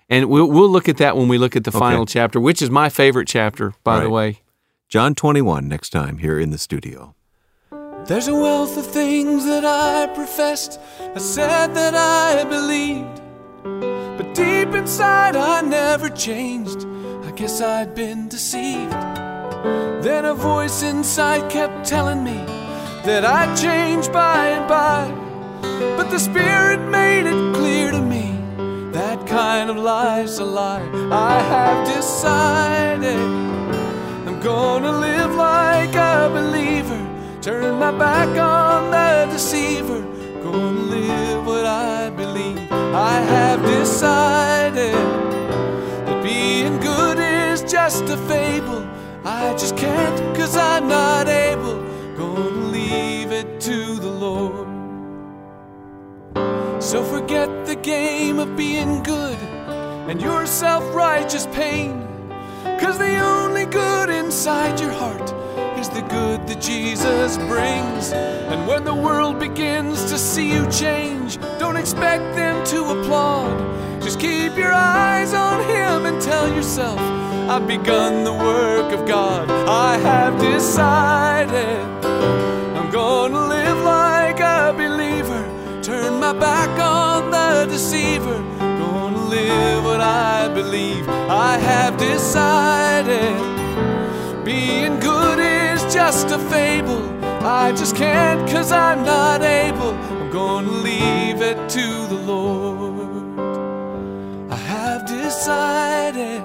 [0.09, 2.69] And we'll we'll look at that when we look at the final chapter, which is
[2.69, 4.41] my favorite chapter, by the way.
[4.87, 7.13] John 21 next time here in the studio.
[8.05, 10.79] There's a wealth of things that I professed.
[10.99, 13.21] I said that I believed.
[14.17, 16.87] But deep inside, I never changed.
[17.23, 18.91] I guess I'd been deceived.
[20.01, 22.43] Then a voice inside kept telling me
[23.05, 25.11] that I'd change by and by.
[25.95, 28.38] But the Spirit made it clear to me
[28.91, 30.87] that kind of life's a lie.
[31.11, 33.19] I have decided.
[34.27, 36.99] I'm gonna live like a believer.
[37.41, 40.01] Turn my back on the deceiver.
[40.43, 42.59] Gonna live what I believe.
[42.71, 44.93] I have decided
[46.05, 48.87] that being good is just a fable.
[49.23, 51.77] I just can't, cause I'm not able.
[52.17, 54.67] Gonna leave it to the Lord.
[56.81, 59.37] So forget game of being good
[60.09, 62.05] and your self righteous pain.
[62.79, 65.33] Cause the only good inside your heart
[65.79, 68.11] is the good that Jesus brings.
[68.11, 74.01] And when the world begins to see you change, don't expect them to applaud.
[74.01, 76.99] Just keep your eyes on Him and tell yourself,
[77.49, 79.49] I've begun the work of God.
[79.49, 81.79] I have decided
[82.77, 85.43] I'm gonna live like a believer.
[85.81, 86.98] Turn my back on
[87.65, 88.37] deceiver.
[88.59, 91.07] Gonna live what I believe.
[91.09, 93.35] I have decided
[94.43, 97.03] being good is just a fable.
[97.45, 99.93] I just can't cause I'm not able.
[99.93, 103.39] I'm gonna leave it to the Lord.
[104.51, 106.41] I have decided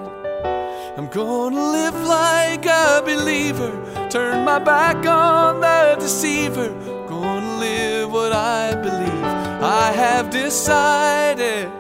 [0.97, 3.73] I'm gonna live like a believer.
[4.11, 6.69] Turn my back on the deceiver.
[7.09, 9.34] Gonna live what I believe.
[9.65, 11.71] I have decided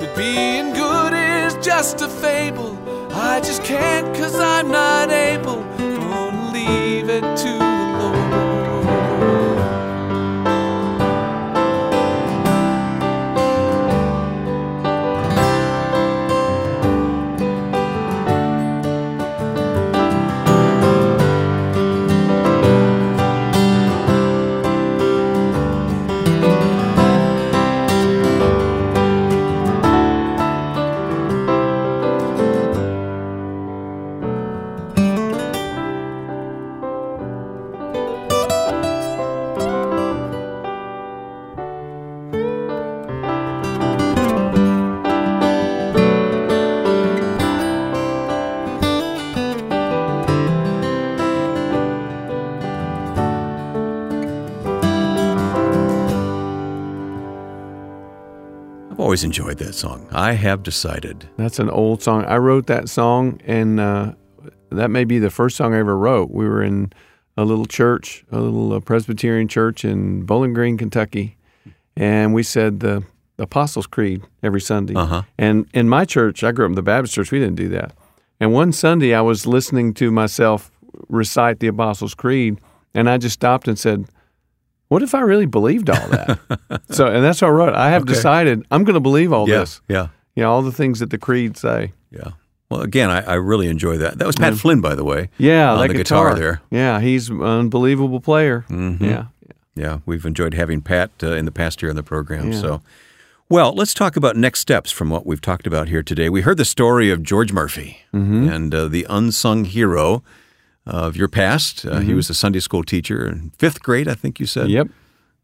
[0.00, 2.74] that being good is just a fable.
[3.12, 5.62] I just can't cause I'm not able.
[5.76, 7.65] Gonna leave it to
[59.16, 60.06] always enjoyed that song.
[60.12, 61.26] I have decided.
[61.38, 62.26] That's an old song.
[62.26, 64.12] I wrote that song, and uh,
[64.70, 66.30] that may be the first song I ever wrote.
[66.30, 66.92] We were in
[67.34, 71.38] a little church, a little uh, Presbyterian church in Bowling Green, Kentucky,
[71.96, 73.04] and we said the
[73.38, 74.94] Apostles' Creed every Sunday.
[74.94, 75.22] Uh-huh.
[75.38, 77.32] And in my church, I grew up in the Baptist church.
[77.32, 77.94] We didn't do that.
[78.38, 80.70] And one Sunday, I was listening to myself
[81.08, 82.60] recite the Apostles' Creed,
[82.92, 84.10] and I just stopped and said,
[84.88, 86.38] "What if I really believed all that?"
[86.90, 87.74] so, and that's I wrote.
[87.74, 88.12] I have Okay.
[88.14, 89.80] decided I'm going to believe all Yeah, this.
[89.88, 91.92] yeah, You know, all the things that the creed say.
[92.10, 92.30] yeah.
[92.68, 94.18] Well, again, I, I really enjoy that.
[94.18, 95.28] That was Pat Flynn, by the way.
[95.38, 96.30] Yeah, on the guitar.
[96.30, 96.60] guitar there.
[96.70, 98.64] Yeah, he's an unbelievable player.
[98.68, 99.00] Mhm.
[99.00, 99.24] Yeah.
[99.76, 102.50] Yeah, we've enjoyed having Pat uh, in the past year on the program.
[102.50, 102.60] Yeah.
[102.60, 102.82] So,
[103.48, 106.28] well, let's talk about next steps from what we've talked about here today.
[106.28, 108.48] We heard the story of George Murphy Mm-hmm.
[108.48, 110.24] and uh, the unsung hero
[110.86, 111.84] of your past.
[111.86, 112.16] Uh, He Mm-hmm.
[112.16, 114.68] was a Sunday school teacher in fifth grade, I think you said.
[114.70, 114.88] Yep.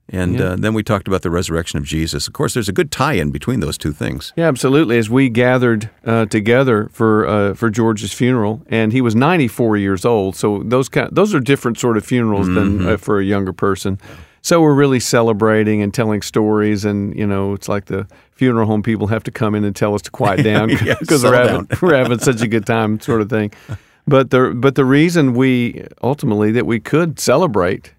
[0.09, 0.45] And Yeah.
[0.45, 2.26] uh, then we talked about the resurrection of Jesus.
[2.26, 4.32] Of course, there's a good tie-in between those two things.
[4.36, 4.99] Yeah, absolutely.
[4.99, 10.05] As we gathered uh, together for uh, for George's funeral, and he was 94 years
[10.05, 13.53] old, so those kind those are different sort of funerals than uh, for a younger
[13.53, 13.99] person.
[14.45, 18.82] So we're really celebrating and telling stories, and you know, it's like the funeral home
[18.82, 21.68] people have to come in and tell us to quiet down Yeah, because we're having
[21.80, 23.53] we're having such a good time, sort of thing.
[24.07, 27.92] But the but the reason we ultimately that we could celebrate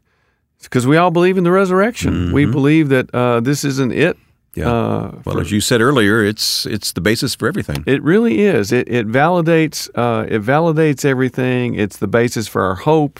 [0.59, 2.33] is because we all believe in the resurrection.
[2.33, 4.17] We believe that uh, this isn't it.
[4.55, 4.69] Yeah.
[4.71, 7.83] Uh, Well, as you said earlier, it's it's the basis for everything.
[7.87, 8.71] it really is.
[8.71, 11.75] It it validates uh, it validates everything.
[11.75, 13.19] It's the basis for our hope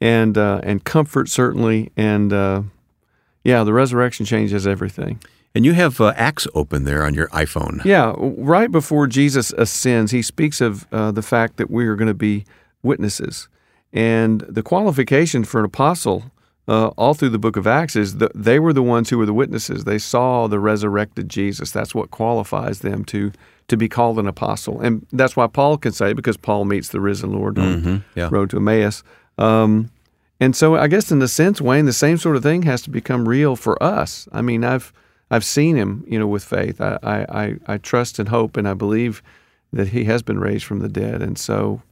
[0.00, 1.90] and uh, and comfort certainly.
[1.96, 2.62] And uh,
[3.44, 5.20] yeah, the resurrection changes everything.
[5.54, 7.84] And you have uh, Acts open there on your iPhone.
[7.84, 12.08] Yeah, right before Jesus ascends, he speaks of uh, the fact that we are going
[12.08, 12.44] to be
[12.82, 13.48] witnesses,
[13.92, 16.30] and the qualification for an apostle.
[16.68, 19.24] Uh, all through the book of Acts is that they were the ones who were
[19.24, 19.84] the witnesses.
[19.84, 21.70] They saw the resurrected Jesus.
[21.70, 23.32] That's what qualifies them to
[23.68, 27.00] to be called an apostle, and that's why Paul can say because Paul meets the
[27.00, 28.28] risen Lord on Mhm, yeah.
[28.30, 29.02] road to Emmaus.
[29.38, 29.90] Um,
[30.40, 32.90] and so, I guess in a sense, Wayne, the same sort of thing has to
[32.90, 34.28] become real for us.
[34.32, 34.92] I mean, I've
[35.30, 36.80] I've seen him, you know, with faith.
[36.80, 39.22] I I, I, trust and hope, and I believe
[39.72, 41.20] that he has been raised from the dead.
[41.22, 41.82] And so,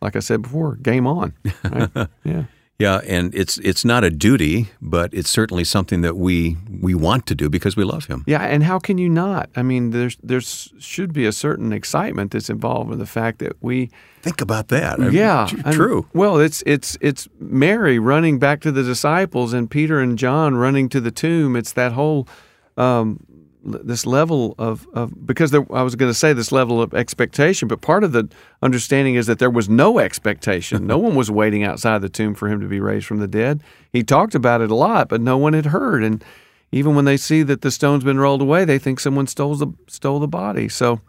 [0.00, 1.32] like I said before, game on.
[1.64, 2.08] Right?
[2.24, 2.44] yeah.
[2.80, 7.26] Yeah, and it's it's not a duty, but it's certainly something that we we want
[7.26, 8.24] to do because we love him.
[8.26, 9.50] Yeah, and how can you not?
[9.54, 13.62] I mean, there's there's should be a certain excitement that's involved in the fact that
[13.62, 13.90] we
[14.22, 14.98] Think about that.
[14.98, 16.06] I mean, yeah, and- true.
[16.14, 20.88] well, it's it's it's Mary running back to the disciples and Peter and John running
[20.88, 21.56] to the tomb.
[21.56, 22.26] It's that whole
[22.76, 23.24] um,
[23.62, 27.68] this level of, of because there, I was going to say this level of expectation,
[27.68, 28.28] but part of the
[28.62, 30.86] understanding is that there was no expectation.
[30.86, 33.62] no one was waiting outside the tomb for him to be raised from the dead.
[33.92, 36.02] He talked about it a lot, but no one had heard.
[36.02, 36.24] And
[36.72, 39.68] even when they see that the stone's been rolled away, they think someone stole the
[39.88, 40.68] stole the body.
[40.68, 41.00] So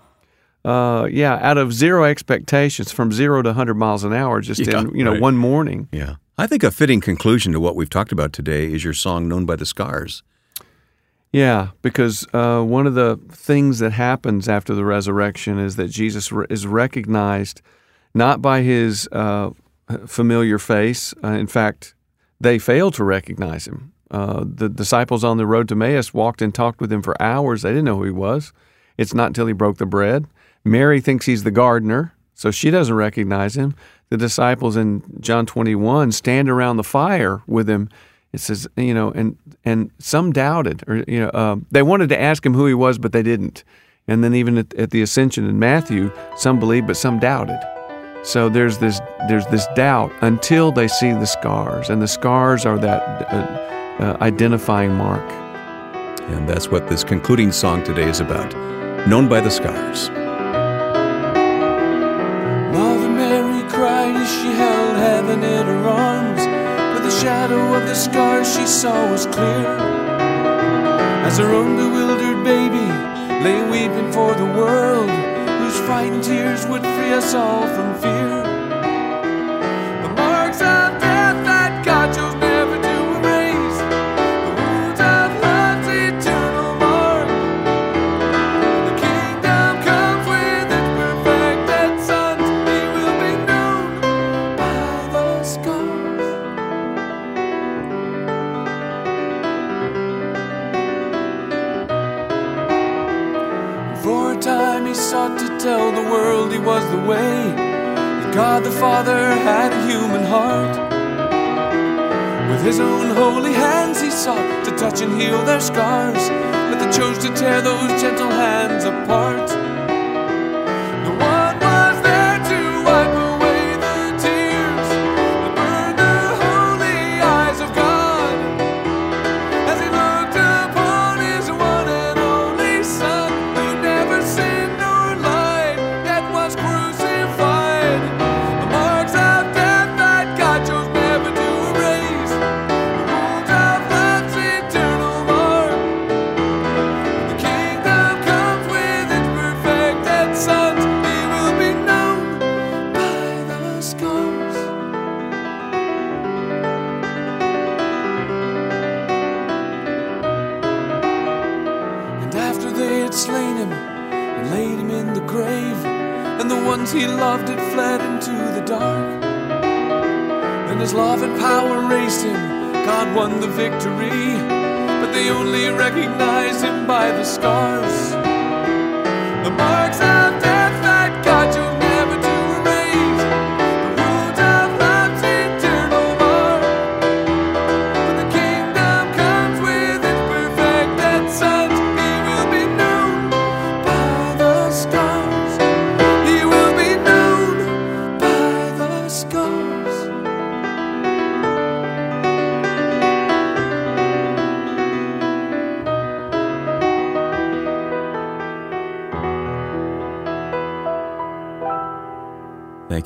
[0.66, 4.82] uh, yeah, out of zero expectations, from zero to 100 miles an hour, just Yeah,
[4.82, 5.22] in you know right.
[5.22, 5.88] one morning.
[5.92, 6.16] Yeah.
[6.38, 9.46] I think a fitting conclusion to what we've talked about today is your song Known
[9.46, 10.24] by the Scars.
[11.32, 16.32] Yeah, because uh, one of the things that happens after the resurrection is that Jesus
[16.32, 17.62] re- is recognized
[18.14, 19.52] not by his uh,
[20.06, 21.14] familiar face.
[21.24, 21.96] Uh, in fact,
[22.40, 23.94] they failed to recognize him.
[24.10, 27.62] Uh, the disciples on the road to Emmaus walked and talked with him for hours.
[27.62, 28.52] They didn't know who he was.
[28.98, 30.28] It's not until he broke the bread.
[30.66, 33.74] Mary thinks he's the gardener, so she doesn't recognize him.
[34.10, 37.88] The disciples in John 21 stand around the fire with him.
[38.34, 42.20] It says, you know, and and some doubted, or you know, um, they wanted to
[42.20, 43.64] ask him who he was, but they didn't.
[44.08, 47.60] And then even at, at the ascension in Matthew, some believed, but some doubted.
[48.24, 52.78] So there's this there's this doubt until they see the scars, and the scars are
[52.78, 53.02] that
[53.34, 55.30] uh, uh, identifying mark.
[56.30, 58.56] And that's what this concluding song today is about
[59.08, 60.10] Known by the Scars.
[62.72, 66.31] Mother Mary cried as she held heaven in her arms.
[67.22, 69.68] Shadow of the scars she saw was clear.
[71.24, 72.88] As her own bewildered baby
[73.46, 78.31] lay weeping for the world, whose frightened tears would free us all from fear.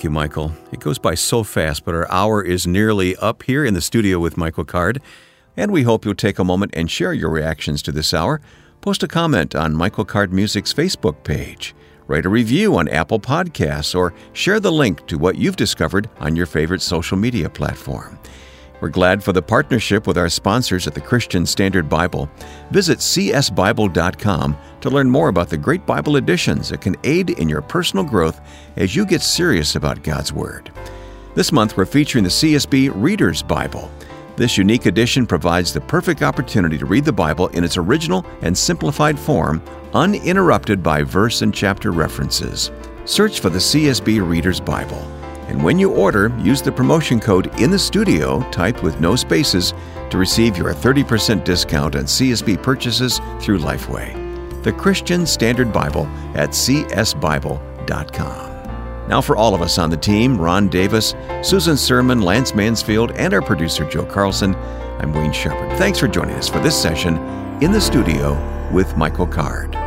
[0.05, 0.53] You, Michael.
[0.71, 4.19] It goes by so fast, but our hour is nearly up here in the studio
[4.19, 5.01] with Michael Card.
[5.57, 8.39] And we hope you'll take a moment and share your reactions to this hour.
[8.81, 11.75] Post a comment on Michael Card Music's Facebook page.
[12.07, 16.35] Write a review on Apple Podcasts or share the link to what you've discovered on
[16.35, 18.19] your favorite social media platform.
[18.81, 22.29] We're glad for the partnership with our sponsors at the Christian Standard Bible.
[22.69, 27.61] Visit csbible.com to learn more about the great Bible editions that can aid in your
[27.61, 28.39] personal growth
[28.77, 30.71] as you get serious about God's Word.
[31.33, 33.91] This month, we're featuring the CSB Reader's Bible.
[34.37, 38.57] This unique edition provides the perfect opportunity to read the Bible in its original and
[38.57, 39.61] simplified form,
[39.93, 42.71] uninterrupted by verse and chapter references.
[43.05, 44.99] Search for the CSB Reader's Bible.
[45.47, 49.73] And when you order, use the promotion code in the studio, typed with no spaces,
[50.09, 54.24] to receive your 30% discount on CSB purchases through Lifeway.
[54.65, 57.59] The Christian Standard Bible at csbible.com.
[59.07, 61.13] Now, for all of us on the team Ron Davis,
[61.43, 65.77] Susan Sermon, Lance Mansfield, and our producer Joe Carlson, I'm Wayne Shepherd.
[65.77, 67.17] Thanks for joining us for this session
[67.61, 68.33] in the studio
[68.73, 69.84] with Michael Card.